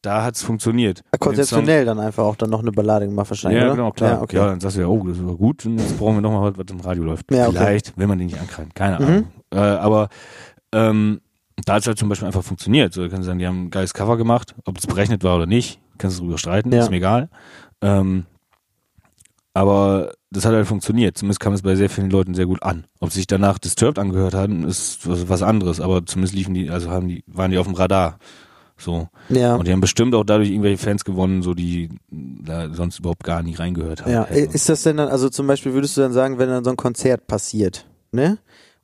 [0.00, 0.98] da hat's funktioniert.
[1.00, 3.76] Den Song- Konzeptionell dann einfach auch dann noch eine Ballade gemacht wahrscheinlich, ja, oder?
[3.76, 4.10] genau, klar.
[4.10, 4.36] Ja, Ja, okay.
[4.36, 6.66] dann sagst du ja, oh, das war gut, und jetzt brauchen wir nochmal was, was
[6.70, 7.30] im Radio läuft.
[7.32, 7.56] Ja, okay.
[7.58, 9.04] Vielleicht, wenn man den nicht ankreiden, keine Mhm.
[9.06, 9.26] Ahnung.
[9.52, 10.08] Äh, aber
[10.72, 11.20] ähm,
[11.64, 12.92] da hat es halt zum Beispiel einfach funktioniert.
[12.92, 15.46] So, du kannst sagen, die haben ein geiles Cover gemacht, ob es berechnet war oder
[15.46, 16.82] nicht, kannst du drüber streiten, Ja.
[16.82, 17.28] ist mir egal.
[17.80, 18.26] Ähm,
[19.54, 21.16] aber das hat halt funktioniert.
[21.16, 22.84] Zumindest kam es bei sehr vielen Leuten sehr gut an.
[23.00, 25.80] Ob sie sich danach Disturbed angehört haben, ist was, anderes.
[25.80, 28.18] Aber zumindest liefen die, also haben die, waren die auf dem Radar.
[28.76, 29.08] So.
[29.30, 29.54] Ja.
[29.54, 33.42] Und die haben bestimmt auch dadurch irgendwelche Fans gewonnen, so die da sonst überhaupt gar
[33.42, 34.12] nie reingehört haben.
[34.12, 34.50] Ja, Also.
[34.50, 36.76] ist das denn dann, also zum Beispiel würdest du dann sagen, wenn dann so ein
[36.76, 38.36] Konzert passiert, ne?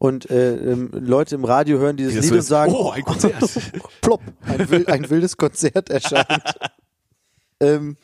[0.03, 3.37] Und äh, ähm, Leute im Radio hören dieses das Lied und sagen, oh, ein Konzert.
[4.01, 6.27] plopp, ein, wild, ein wildes Konzert erscheint.
[7.61, 7.97] ähm,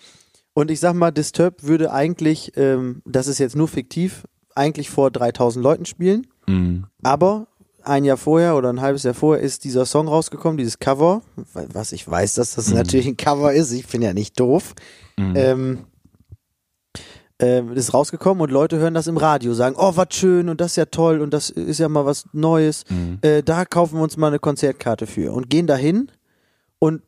[0.54, 5.10] und ich sag mal, Disturbed würde eigentlich, ähm, das ist jetzt nur fiktiv, eigentlich vor
[5.10, 6.86] 3000 Leuten spielen, Mhm.
[7.02, 7.48] aber
[7.82, 11.22] ein Jahr vorher oder ein halbes Jahr vorher ist dieser Song rausgekommen, dieses Cover,
[11.52, 12.76] was ich weiß, dass das Mhm.
[12.76, 14.74] natürlich ein Cover ist, ich bin ja nicht doof.
[15.16, 15.34] Mhm.
[15.34, 15.78] Ähm,
[17.40, 20.72] ähm, ist rausgekommen und Leute hören das im Radio, sagen, oh, was schön und das
[20.72, 22.84] ist ja toll und das ist ja mal was Neues.
[22.88, 23.18] Mhm.
[23.22, 26.10] Äh, da kaufen wir uns mal eine Konzertkarte für und gehen dahin
[26.78, 27.02] und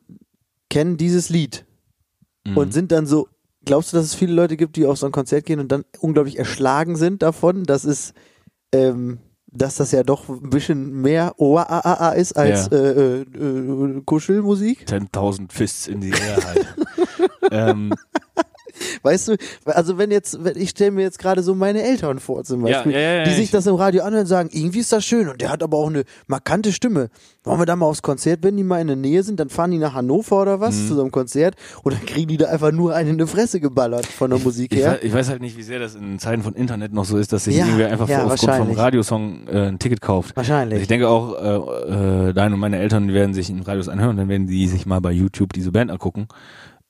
[0.69, 1.65] kennen dieses Lied
[2.47, 2.57] Mhm.
[2.57, 3.27] und sind dann so,
[3.65, 5.83] glaubst du, dass es viele Leute gibt, die auf so ein Konzert gehen und dann
[5.99, 8.13] unglaublich erschlagen sind davon, dass es,
[8.71, 9.19] ähm,
[9.51, 12.77] dass das ja doch ein bisschen mehr OAAA ist als Ja.
[12.79, 14.85] äh, äh, äh, Kuschelmusik?
[14.87, 16.65] 10.000 Fists in die Air halt.
[17.51, 17.93] ähm,
[19.03, 22.43] Weißt du, also wenn jetzt, wenn ich stelle mir jetzt gerade so meine Eltern vor
[22.43, 24.79] zum Beispiel, ja, ja, ja, die sich ich- das im Radio anhören und sagen, irgendwie
[24.79, 27.09] ist das schön und der hat aber auch eine markante Stimme.
[27.43, 29.71] Wollen wir da mal aufs Konzert, wenn die mal in der Nähe sind, dann fahren
[29.71, 30.61] die nach Hannover oder Mhm.
[30.61, 33.25] was zu so einem Konzert und dann kriegen die da einfach nur einen in die
[33.27, 34.91] Fresse geballert von der Musik ich, her.
[34.93, 37.33] weiß, ich weiß halt nicht, wie sehr das in Zeiten von Internet noch so ist,
[37.33, 38.71] dass sich Ja, irgendwer einfach ja, aufgrund vom.
[38.71, 40.35] Radiosong äh, ein Ticket kauft.
[40.35, 40.81] Wahrscheinlich.
[40.83, 44.29] Ich denke auch, äh, äh, deine und meine Eltern werden sich in Radios anhören, dann
[44.29, 46.27] werden die sich mal bei YouTube diese Band angucken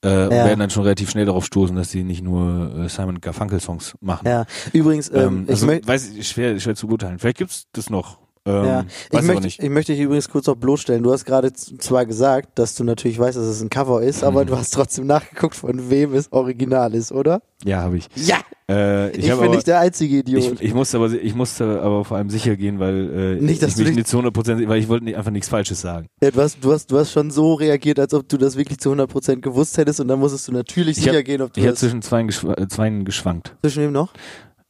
[0.04, 0.45] äh, und Ja.
[0.45, 3.95] werden dann schon relativ schnell darauf stoßen, dass sie nicht nur äh, Simon Garfunkel Songs
[4.02, 4.28] machen.
[4.28, 7.20] ja, übrigens, ähm, Ähm, ich also, möchte weiß ich, schwer, schwer zu beurteilen.
[7.20, 8.18] Vielleicht gibt's das noch.
[8.44, 9.62] Ähm, Ja, ich möchte, nicht.
[9.64, 11.04] ich möchte dich übrigens kurz auch bloßstellen.
[11.04, 14.28] Du hast gerade zwar gesagt, dass du natürlich weißt, dass es ein Cover ist, Mhm.
[14.28, 17.42] aber du hast trotzdem nachgeguckt, von wem es original ist, oder?
[17.64, 18.08] Ja, habe ich.
[18.16, 18.38] Ja!
[18.68, 20.44] Äh, Ich, ich bin aber, nicht der einzige Idiot.
[20.44, 23.72] Ich, ich musste aber ich musste aber vor allem sicher gehen, weil äh, Nicht, dass
[23.72, 26.08] ich du mich nicht zu 100 weil ich wollte nicht, einfach nichts Falsches sagen.
[26.24, 28.80] Ja, du, hast, du, hast, du hast schon so reagiert, als ob du das wirklich
[28.80, 31.60] zu 100% gewusst hättest und dann musstest du natürlich Ich sicher hab- gehen, ob du
[31.60, 33.56] Ich habe zwischen zwei, geschw äh, zweien geschwankt.
[33.62, 34.14] zwischen wem noch?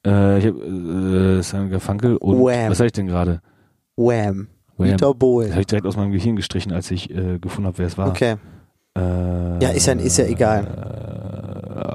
[0.06, 2.72] Äh, ich habe äh, Simon Garfunkel und Wham.
[2.72, 3.40] was sag ich denn gerade?
[4.02, 4.47] Wham.
[4.78, 4.88] Wham.
[4.88, 5.52] Dieter Das Bohlen.
[5.52, 8.10] habe ich direkt aus meinem Gehirn gestrichen, als ich äh, gefunden habe, wer es war.
[8.10, 8.36] Okay.
[8.97, 10.66] Äh, Ja, ist ja, ist ja egal.
[10.66, 11.91] Äh,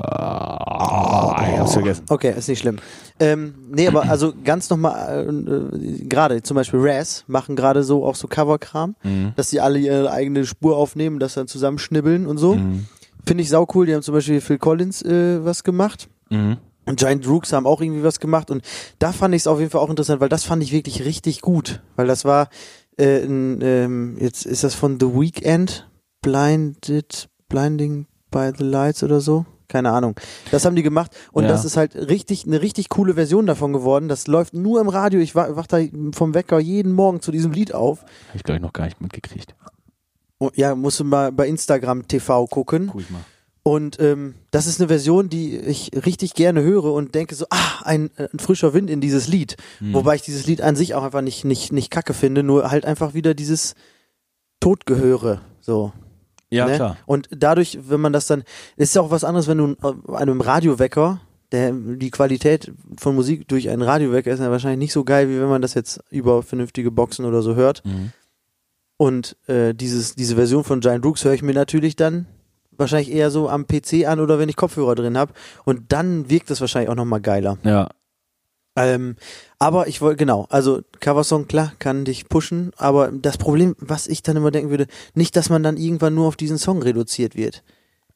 [1.59, 2.05] hab's vergessen.
[2.09, 2.77] Okay, ist nicht schlimm.
[3.19, 5.29] Ähm, nee, aber also ganz nochmal,
[5.73, 9.33] äh, gerade zum Beispiel Raz machen gerade so auch so Coverkram, Mhm.
[9.37, 12.55] dass sie alle ihre eigene Spur aufnehmen, das dann zusammenschnibbeln und so.
[12.57, 12.87] Mhm.
[13.27, 13.87] Finde ich sau cool.
[13.87, 16.09] Die haben zum Beispiel Phil Collins äh, was gemacht.
[16.31, 16.59] Mhm.
[16.87, 18.63] Und Giant Rooks haben auch irgendwie was gemacht und
[19.01, 21.41] da fand ich es auf jeden Fall auch interessant, weil das fand ich wirklich richtig
[21.41, 22.49] gut, weil das war
[22.97, 25.89] äh, ein, ähm, jetzt ist das von The Weeknd,
[26.23, 30.15] Blinded, Blinding by the Lights oder so, keine Ahnung.
[30.51, 31.49] Das haben die gemacht und Ja.
[31.51, 34.09] das ist halt richtig eine richtig coole Version davon geworden.
[34.09, 35.19] Das läuft nur im Radio.
[35.21, 35.79] Ich wa- wach da
[36.13, 38.03] vom Wecker jeden Morgen zu diesem Lied auf.
[38.29, 39.55] Hab ich glaube ich noch gar nicht mitgekriegt.
[40.39, 42.89] Oh, Ja, musst du mal bei Instagram TV gucken.
[42.93, 43.23] Guck ich mal.
[43.67, 47.83] Und ähm, das ist eine Version, die ich richtig gerne höre und denke so, ah,
[47.83, 49.57] ein, äh, ein frischer Wind in dieses Lied.
[49.81, 49.93] Mhm.
[49.93, 52.85] Wobei ich dieses Lied an sich auch einfach nicht, nicht, nicht kacke finde, nur halt
[52.85, 53.75] einfach wieder dieses
[54.61, 55.41] Todgehöre.
[55.61, 55.93] So.
[56.49, 56.77] Ja, ne?
[56.77, 56.97] klar.
[57.07, 58.45] Und dadurch, wenn man das dann,
[58.77, 63.17] es ist ja auch was anderes, wenn du äh, einem Radiowecker, der, die Qualität von
[63.17, 66.05] Musik durch einen Radiowecker ist ja wahrscheinlich nicht so geil, wie wenn man das jetzt
[66.11, 67.85] über vernünftige Boxen oder so hört.
[67.85, 68.13] Mhm.
[68.97, 72.27] Und äh, dieses, diese Version von Giant Rooks höre ich mir natürlich dann
[72.79, 75.33] wahrscheinlich eher so am PC an oder wenn ich Kopfhörer drin habe.
[75.65, 77.59] Und dann wirkt das wahrscheinlich auch nochmal geiler.
[77.63, 77.89] Ja.
[78.79, 79.17] Ähm,
[79.59, 84.23] aber ich wollte, genau, also Coversong, klar, kann dich pushen, aber das Problem, was ich
[84.23, 87.63] dann immer denken würde, nicht, dass man dann irgendwann nur auf diesen Song reduziert wird.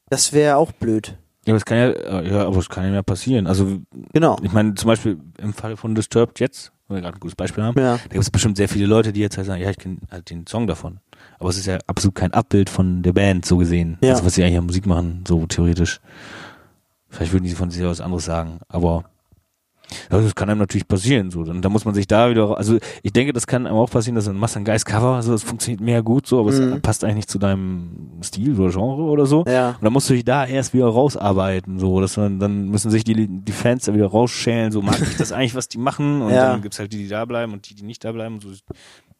[0.09, 1.17] Das wäre auch blöd.
[1.47, 3.47] Ja, aber es kann ja, äh, ja, aber es kann ja mehr passieren.
[3.47, 3.79] Also,
[4.13, 4.37] Genau.
[4.43, 7.63] ich meine, zum Beispiel im Fall von Disturbed jetzt, wo wir gerade ein gutes Beispiel
[7.63, 7.97] haben, Ja.
[7.97, 10.29] da gibt es bestimmt sehr viele Leute, die jetzt halt sagen, ja, ich kenne halt
[10.29, 10.99] den Song davon.
[11.41, 13.97] Aber es ist ja absolut kein Abbild von der Band, so gesehen.
[14.01, 14.11] Ja.
[14.11, 15.99] Also, was sie eigentlich an Musik machen, so theoretisch.
[17.09, 19.05] Vielleicht würden die von sich aus anderes sagen, aber
[20.09, 21.43] ja, das kann einem natürlich passieren, so.
[21.43, 24.15] Dann, da muss man sich da wieder, also ich denke, das kann einem auch passieren,
[24.15, 26.73] dass ein geiles Cover, also das funktioniert mehr gut, so, aber Mhm.
[26.73, 29.43] es passt eigentlich nicht zu deinem Stil oder Genre oder so.
[29.47, 29.69] Ja.
[29.71, 33.03] Und dann musst du dich da erst wieder rausarbeiten, so, dass man, dann müssen sich
[33.03, 36.21] die, die Fans da wieder rausschälen, so, mag ich das eigentlich, was die machen?
[36.21, 36.51] Und Ja.
[36.51, 38.49] dann gibt's halt die, die da bleiben und die, die nicht da bleiben, so.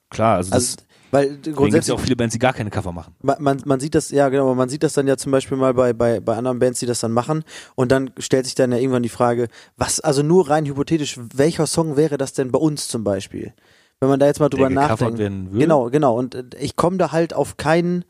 [0.09, 3.15] Klar, also, Also, das, weil grundsätzlich, ja auch viele Bands, die gar keine Cover machen.
[3.21, 5.73] man, man, man sieht das, ja genau, man sieht das dann ja zum Beispiel mal
[5.73, 7.43] bei, bei, bei anderen Bands, die das dann machen
[7.75, 9.47] und dann stellt sich dann ja irgendwann die Frage,
[9.77, 13.53] was, also nur rein hypothetisch, welcher Song wäre das denn bei uns zum Beispiel?
[14.01, 15.19] Wenn man da jetzt mal drüber nachdenkt.
[15.19, 15.59] werden würde.
[15.59, 16.17] Genau, genau.
[16.17, 18.03] Und äh, ich komme da halt auf keinen,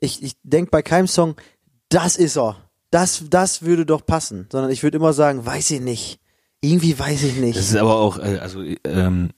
[0.00, 1.36] ich, ich denk bei keinem Song,
[1.88, 2.56] das ist er.
[2.90, 4.48] Das, das würde doch passen.
[4.50, 6.18] Sondern ich würde immer sagen, weiß ich nicht.
[6.60, 7.56] Irgendwie weiß ich nicht.
[7.56, 9.30] Das ist aber auch, äh, also, ähm,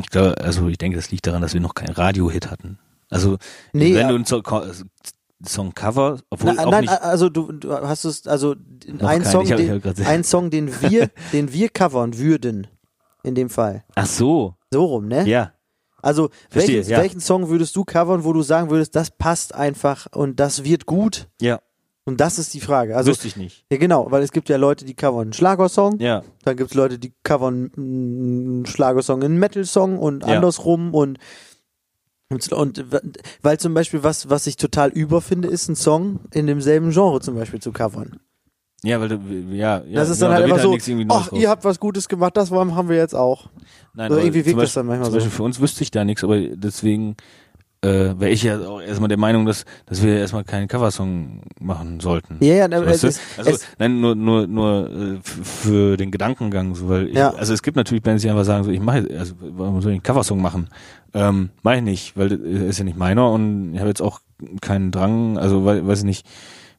[0.00, 2.78] ich glaube, also ich denke, das liegt daran, dass wir noch keinen Radio-Hit hatten.
[3.10, 3.36] Also,
[3.72, 4.08] Nee, wenn ja.
[4.08, 4.42] du einen Song,
[5.44, 8.54] Song Cover, obwohl Na, auch nein, nicht, also du, du hast es, also
[9.00, 9.24] ein.
[9.24, 12.68] Song, hab- den, ein Song, den wir, den wir covern würden,
[13.24, 13.84] in dem Fall.
[13.96, 15.26] ach so, So rum, ne?
[15.28, 15.52] ja,
[16.00, 16.98] Also Verstehe, welchen, ja.
[16.98, 20.86] welchen Song würdest du covern, wo du sagen würdest, das passt einfach und das wird
[20.86, 21.28] gut?
[21.40, 21.60] ja,
[22.04, 22.96] Und das ist die Frage.
[22.96, 23.64] Also wüsste ich nicht.
[23.70, 26.74] ja genau, weil es gibt ja Leute, die covern einen Schlagersong, Ja, dann gibt es
[26.74, 30.34] Leute, die covern einen Schlagersong, einen Metal-Song und Ja.
[30.36, 31.18] andersrum und
[32.50, 32.82] und,
[33.42, 37.34] weil zum Beispiel was, was ich total überfinde, ist ein Song in demselben Genre zum
[37.34, 38.20] Beispiel zu covern.
[38.82, 39.16] ja, weil, du-
[39.54, 40.00] ja, ja.
[40.00, 42.08] das ist genau, dann halt da einfach so, irgendwie Neues ach, ihr habt was Gutes
[42.08, 43.50] gemacht, das haben wir jetzt auch.
[43.94, 45.16] Nein, So aber irgendwie wirkt das dann manchmal zum so.
[45.18, 47.16] Beispiel für uns wüsste ich da nichts, aber deswegen
[47.84, 51.98] äh, wäre ich ja auch erstmal der Meinung, dass, dass wir erstmal keinen Coversong machen
[52.00, 52.36] sollten.
[52.40, 53.08] Ja, ja, äh, weißt du?
[53.08, 57.30] es, also es, nein, nur nur nur äh, für den Gedankengang, so weil ich, Ja.
[57.34, 59.96] also es gibt natürlich Bands, die einfach sagen, so ich mache, also warum soll ich
[59.96, 60.68] einen Coversong machen?
[61.12, 64.20] Ähm, mach ich nicht, weil das ist ja nicht meiner und ich habe jetzt auch
[64.60, 66.26] keinen Drang, also weil, weiß ich nicht,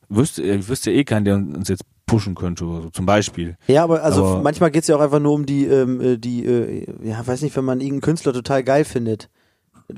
[0.10, 3.58] wüsste, ich wüsste eh keinen, der uns jetzt pushen könnte oder so, zum Beispiel.
[3.68, 6.46] ja, aber also aber- manchmal geht's ja auch einfach nur um die, ähm, äh, die,
[6.46, 9.30] äh, ja, weiß nicht, wenn man irgendeinen Künstler total geil findet.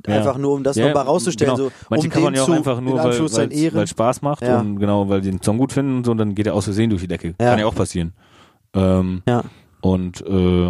[0.07, 0.15] Ja.
[0.17, 1.55] Einfach nur, um das Ja, nochmal rauszustellen.
[1.55, 1.69] genau.
[1.69, 4.59] So, Manche um covern den ja auch einfach nur, weil es Spaß macht Ja.
[4.59, 6.65] und genau, weil die den Song gut finden und so, und dann geht er aus
[6.65, 7.33] Versehen durch die Decke.
[7.37, 8.13] Kann ja auch passieren.
[8.73, 9.43] Ähm, Ja.
[9.81, 10.65] Und äh,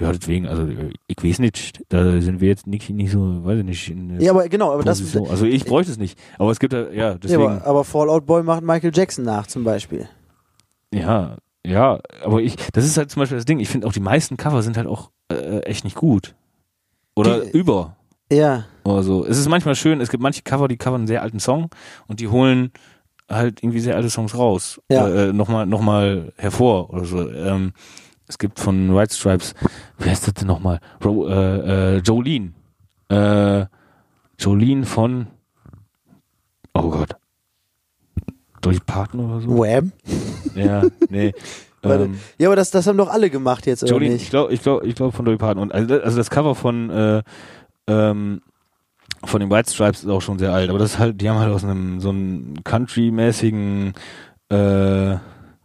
[0.00, 0.66] ja, deswegen, also
[1.06, 4.48] ich weiß nicht, da sind wir jetzt nicht, nicht so, weiß ich nicht, Ja, aber
[4.48, 5.28] genau, aber das, Position.
[5.28, 6.18] also ich bräuchte es nicht.
[6.38, 9.46] Aber es gibt ja, ja, ja, deswegen, aber, aber Fallout Boy macht Michael Jackson nach
[9.46, 10.08] zum Beispiel.
[10.92, 14.00] ja, ja, aber ich, das ist halt zum Beispiel das Ding, ich finde auch die
[14.00, 16.34] meisten Cover sind halt auch äh, echt nicht gut.
[17.14, 17.96] Oder Die- über.
[18.32, 19.24] Ja, oder so.
[19.26, 21.68] Es ist manchmal schön, es gibt manche Cover, die covern einen sehr alten Song
[22.08, 22.72] und die holen
[23.28, 24.80] halt irgendwie sehr alte Songs raus.
[24.90, 25.08] Ja.
[25.08, 27.28] Äh, nochmal noch mal hervor oder so.
[27.30, 27.72] Ähm,
[28.28, 29.54] es gibt von White Stripes,
[29.98, 30.80] wie heißt das denn nochmal?
[31.04, 32.52] Ro äh, äh, Jolene.
[33.08, 33.66] Äh,
[34.38, 35.26] Jolene von
[36.74, 37.16] Oh Gott.
[38.62, 39.48] Dolly Parton oder so?
[39.58, 39.92] Wham.
[40.54, 41.32] Ja, nee.
[41.84, 44.30] Ähm, Ja, aber das, das haben doch alle gemacht jetzt, oder Jolene, ich nicht?
[44.30, 45.60] glaube, ich glaube, ich glaube von Dolly Parton.
[45.60, 47.22] Und also, das- also das Cover von äh,
[47.88, 48.40] ähm,
[49.24, 51.38] von den White Stripes ist auch schon sehr alt, aber das ist halt, die haben
[51.38, 53.92] halt aus einem so einem Country-mäßigen
[54.48, 55.16] äh,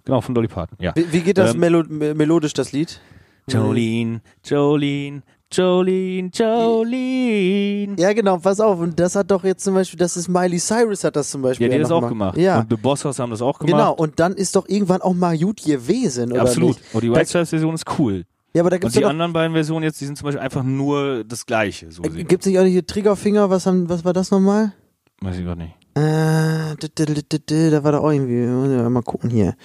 [0.05, 0.77] Genau, von Dolly Parton.
[0.79, 0.93] Ja.
[0.95, 3.01] Wie, wie geht das Ähm, melo me- melodisch, das Lied?
[3.49, 7.95] Jolene, Jolene, Jolene, Jolene.
[7.99, 8.79] Ja, genau, pass auf.
[8.79, 11.67] Und das hat doch jetzt zum Beispiel, das ist Miley Cyrus hat das zum Beispiel.
[11.67, 12.37] Ja, die hat das auch gemacht.
[12.37, 13.71] Ja, Und The Bossos haben das auch gemacht.
[13.77, 13.93] genau.
[13.93, 16.69] Und dann ist doch irgendwann auch mal gut gewesen, oder Absolut.
[16.77, 16.81] nicht?
[16.93, 18.25] Und die Da- White Stripes Version ist cool.
[18.53, 20.41] Ja, aber da Und gibt's die ja anderen beiden Versionen jetzt, die sind zum Beispiel
[20.41, 21.91] einfach nur das Gleiche.
[21.91, 22.27] So noch, sehen.
[22.27, 23.49] gibt's nicht auch nicht hier Triggerfinger?
[23.49, 24.73] Was haben, was war das nochmal?
[25.21, 25.75] Weiß ich gerade nicht.
[25.95, 28.45] Äh, da war da auch irgendwie,
[28.89, 29.55] mal gucken hier.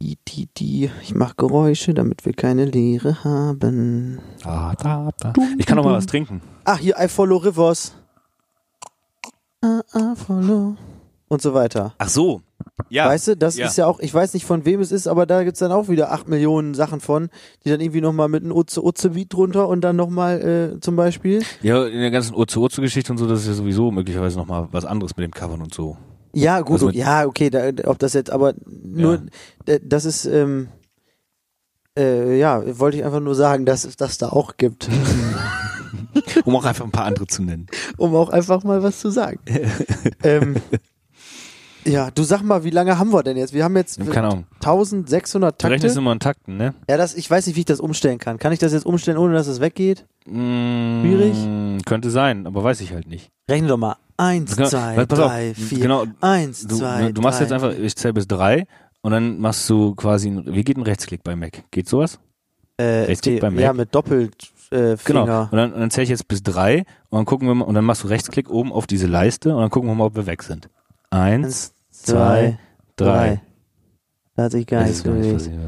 [0.00, 4.20] Die, die, die, ich mach Geräusche, damit wir keine Leere haben.
[4.42, 5.32] Da, da, da.
[5.58, 6.40] Ich kann noch mal was trinken.
[6.64, 7.94] Ach, hier, I follow rivers.
[9.64, 10.76] I, I follow.
[11.28, 11.94] Und so weiter.
[11.98, 12.42] Ach so.
[12.90, 13.06] Ja.
[13.06, 13.66] Weißt du, das ja.
[13.66, 15.88] ist ja auch, ich weiß nicht von wem es ist, aber da gibt's dann auch
[15.88, 17.28] wieder acht Millionen Sachen von,
[17.64, 21.42] die dann irgendwie nochmal mit einem Utze-Utze-Beat drunter und dann nochmal äh, zum Beispiel.
[21.62, 25.16] Ja, in der ganzen Urzu-Urzu-Geschichte und so, das ist ja sowieso möglicherweise nochmal was anderes
[25.16, 25.96] mit dem Covern und so.
[26.32, 29.22] Ja, gut, Also ja, okay, da, ob das jetzt, aber nur,
[29.66, 30.68] äh, das ist, ähm,
[31.98, 34.88] äh, ja, wollte ich einfach nur sagen, dass es das da auch gibt,
[36.44, 37.66] Um auch einfach ein paar andere zu nennen.
[37.96, 39.40] um auch einfach mal was zu sagen.
[40.22, 40.56] ähm,
[41.88, 43.52] ja, du sag mal, wie lange haben wir denn jetzt?
[43.52, 44.44] Wir haben jetzt Keine Ahnung.
[44.56, 45.98] 1600 Du rechnest Takte.
[46.00, 46.74] immer in Takten, ne?
[46.88, 48.38] Ja, das, ich weiß nicht, wie ich das umstellen kann.
[48.38, 50.06] Kann ich das jetzt umstellen, ohne dass es weggeht?
[50.26, 51.36] Schwierig?
[51.86, 53.30] Könnte sein, aber weiß ich halt nicht.
[53.50, 53.96] Rechne doch mal.
[54.16, 55.78] Eins, Genau, zwei, pass auf, drei, vier.
[55.78, 57.44] Genau, Eins, du, zwei, du machst drei.
[57.44, 58.66] jetzt einfach, ich zähle bis drei
[59.00, 61.62] und dann machst du quasi, ein- wie geht ein Rechtsklick bei Mac?
[61.70, 62.18] Geht sowas?
[62.78, 63.62] äh, Rechtsklick die- beim Mac.
[63.62, 64.34] Ja, mit Doppelt
[64.70, 65.24] äh, Genau.
[65.24, 65.48] Finger.
[65.52, 67.74] Und dann, und dann zähle ich jetzt bis drei und dann gucken wir mal, und
[67.74, 70.26] dann machst du Rechtsklick oben auf diese Leiste und dann gucken wir mal, ob wir
[70.26, 70.68] weg sind.
[71.10, 72.58] Eins, Eins, zwei,
[72.96, 73.40] drei.
[74.36, 75.40] Da hat sich gar nichts bewegt.
[75.40, 75.66] Sind wir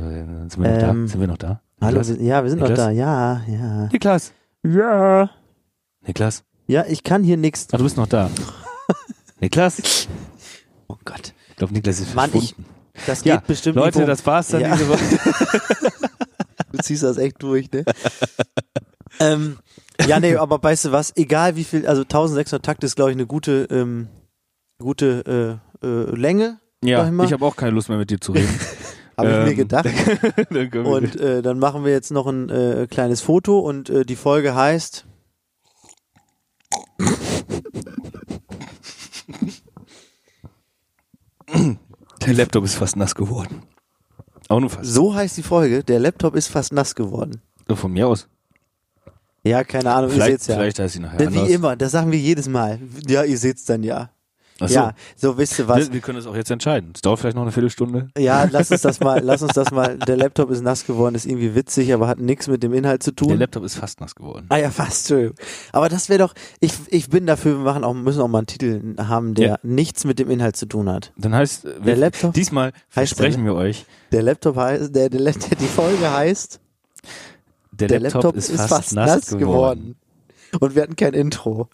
[0.58, 1.08] noch Ähm, da?
[1.08, 1.60] Sind wir noch da?
[1.80, 2.90] Hallo, ja, wir sind noch da.
[2.90, 3.88] Ja, ja.
[3.92, 4.32] Niklas?
[4.62, 5.30] Ja.
[6.06, 6.44] Niklas?
[6.66, 7.68] Ja, ich kann hier nichts.
[7.72, 8.30] Ach, du bist noch da.
[9.40, 10.06] Niklas?
[10.88, 11.32] Oh Gott.
[11.50, 12.54] Ich glaube, Niklas ist Mann, ich,
[13.06, 14.08] das geht Ja, bestimmt Leute, nicht.
[14.08, 14.72] das war's dann Ja.
[14.76, 15.00] diese Woche.
[16.72, 17.84] Du ziehst das echt durch, ne?
[19.18, 19.58] ähm,
[20.06, 21.12] ja, nee, aber weißt du was?
[21.16, 24.06] Egal wie viel, also 1600 Takt ist, glaube ich, eine gute, ähm,
[24.78, 28.48] gute äh, äh, Länge, Ja, ich habe auch keine Lust mehr mit dir zu reden.
[29.16, 29.86] habe ich mir Ähm, gedacht.
[30.50, 34.16] Dann Und äh, dann machen wir jetzt noch ein äh, kleines Foto und äh, die
[34.16, 35.06] Folge heißt
[42.26, 43.62] Der Laptop ist fast nass geworden.
[44.48, 44.90] Auch nur fast.
[44.90, 47.40] So heißt die Folge, der Laptop ist fast nass geworden.
[47.72, 48.28] Von mir aus.
[49.44, 50.54] Ja, keine Ahnung, ihr Vielleicht, seht's ja.
[50.56, 51.48] vielleicht heißt sie nachher Wie anders.
[51.48, 52.78] immer, das sagen wir jedes Mal.
[53.06, 54.10] Ja, ihr seht's dann ja.
[54.60, 54.74] Ach so.
[54.74, 55.86] Ja, so wisst ihr was.
[55.88, 56.92] Wir, wir können es auch jetzt entscheiden.
[56.94, 58.08] Es dauert vielleicht noch eine Viertelstunde.
[58.16, 59.96] Ja, lass uns das mal, lass uns das mal.
[59.98, 63.12] Der Laptop ist nass geworden, ist irgendwie witzig, aber hat nichts mit dem Inhalt zu
[63.12, 63.38] Der tun.
[63.38, 64.46] Laptop ist fast nass geworden.
[64.50, 65.36] Ah ja, fast, Entschuldigung.
[65.72, 68.46] Aber das wäre doch, ich, ich bin dafür, wir machen auch, müssen auch mal einen
[68.46, 69.56] Titel haben, der Ja.
[69.62, 71.12] nichts mit dem Inhalt zu tun hat.
[71.16, 75.20] Dann heißt, äh, Der wir, Laptop diesmal versprechen wir euch, Der Laptop heißt, der, der,
[75.20, 76.60] der die Folge heißt,
[77.72, 79.96] der, der Laptop, ist fast, nass, geworden.
[80.58, 81.68] Und wir hatten kein Intro.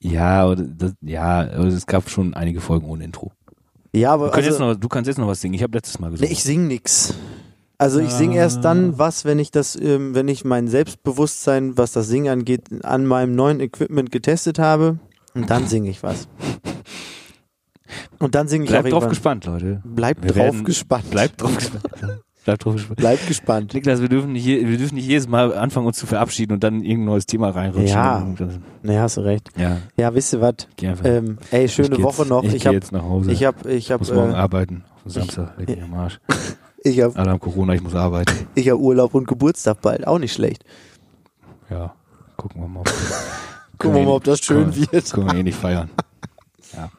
[0.00, 3.32] Ja, oder das, ja, aber es gab schon einige Folgen ohne Intro.
[3.94, 5.54] Ja, aber Du, kannst also, jetzt noch, du kannst jetzt noch was singen.
[5.54, 6.32] Ich habe letztes Mal nee, gesungen.
[6.32, 7.14] ich sing nix.
[7.78, 11.92] Also ich sing erst dann was, wenn ich das, ähm, wenn ich mein Selbstbewusstsein, was
[11.92, 14.98] das Singen angeht, an meinem neuen Equipment getestet habe.
[15.34, 16.26] Und dann singe ich was.
[18.18, 19.80] Und dann singe ich Bleibt drauf gespannt, Leute.
[19.84, 21.08] Bleibt Wir drauf werden- gespannt.
[21.10, 22.20] Bleibt drauf gespannt.
[22.56, 22.96] Bleibt.
[22.96, 23.74] Bleibt gespannt.
[23.74, 26.76] Niklas, wir dürfen, nicht, wir dürfen nicht jedes Mal anfangen, uns zu verabschieden und dann
[26.82, 27.88] irgendein neues Thema reinrutschen.
[27.88, 28.26] Ja.
[28.82, 29.50] Ne, hast du recht.
[29.56, 30.54] Ja, Ja, wisst ihr was?
[31.04, 32.44] Ähm, ey, Ich schöne geh Woche jetzt, noch.
[32.44, 33.30] Ich, Ich gehe jetzt nach Hause.
[33.32, 34.84] ich hab, ich hab, muss morgen äh, arbeiten.
[34.96, 35.58] Auf den Samstag.
[35.58, 36.18] Leg mich am Arsch.
[36.84, 38.32] ich hab, Alle haben Corona, ich muss arbeiten.
[38.54, 40.06] ich hab Urlaub und Geburtstag bald.
[40.06, 40.64] Auch nicht schlecht.
[41.70, 41.94] Ja,
[42.36, 42.84] gucken wir mal.
[43.78, 45.12] Gucken wir mal, ob das schön können, wird.
[45.12, 45.90] Können wir eh nicht feiern.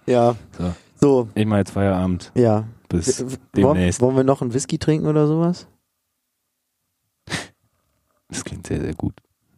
[0.07, 0.35] Ja.
[0.57, 2.31] So, So, ich mache jetzt Feierabend.
[2.35, 2.65] ja.
[2.89, 3.25] Bis
[3.55, 4.01] demnächst.
[4.01, 5.67] wollen wir noch einen Whisky trinken oder sowas?
[8.27, 9.13] Das klingt sehr, sehr gut.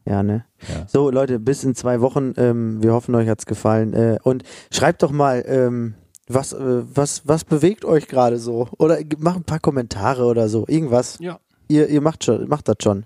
[0.05, 0.45] Ja, ne?
[0.67, 0.87] Ja.
[0.87, 2.33] So, Leute, bis in zwei Wochen.
[2.37, 3.93] Ähm, wir hoffen, euch hat's gefallen.
[3.93, 5.95] Äh, und schreibt doch mal, ähm,
[6.27, 8.69] was, äh, was, was bewegt euch gerade so?
[8.77, 10.65] Oder macht ein paar Kommentare oder so.
[10.67, 11.17] Irgendwas.
[11.19, 11.39] Ja.
[11.67, 13.05] Ihr, ihr macht schon, macht das schon.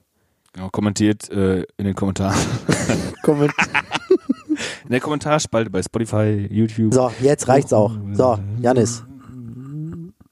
[0.54, 2.38] Genau, kommentiert äh, in den Kommentaren.
[3.24, 3.52] Komment
[4.86, 6.94] In der Kommentarspalte bei Spotify, YouTube.
[6.94, 7.92] so, jetzt reicht's auch.
[8.14, 9.04] So, Janis.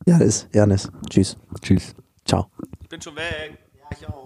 [0.05, 0.89] Janis, Janis.
[1.09, 1.37] Tschüss.
[1.61, 1.95] Tschüss.
[2.25, 2.47] Ciao.
[2.81, 3.57] Ich bin schon weg.
[3.77, 4.22] Ja, ich auch.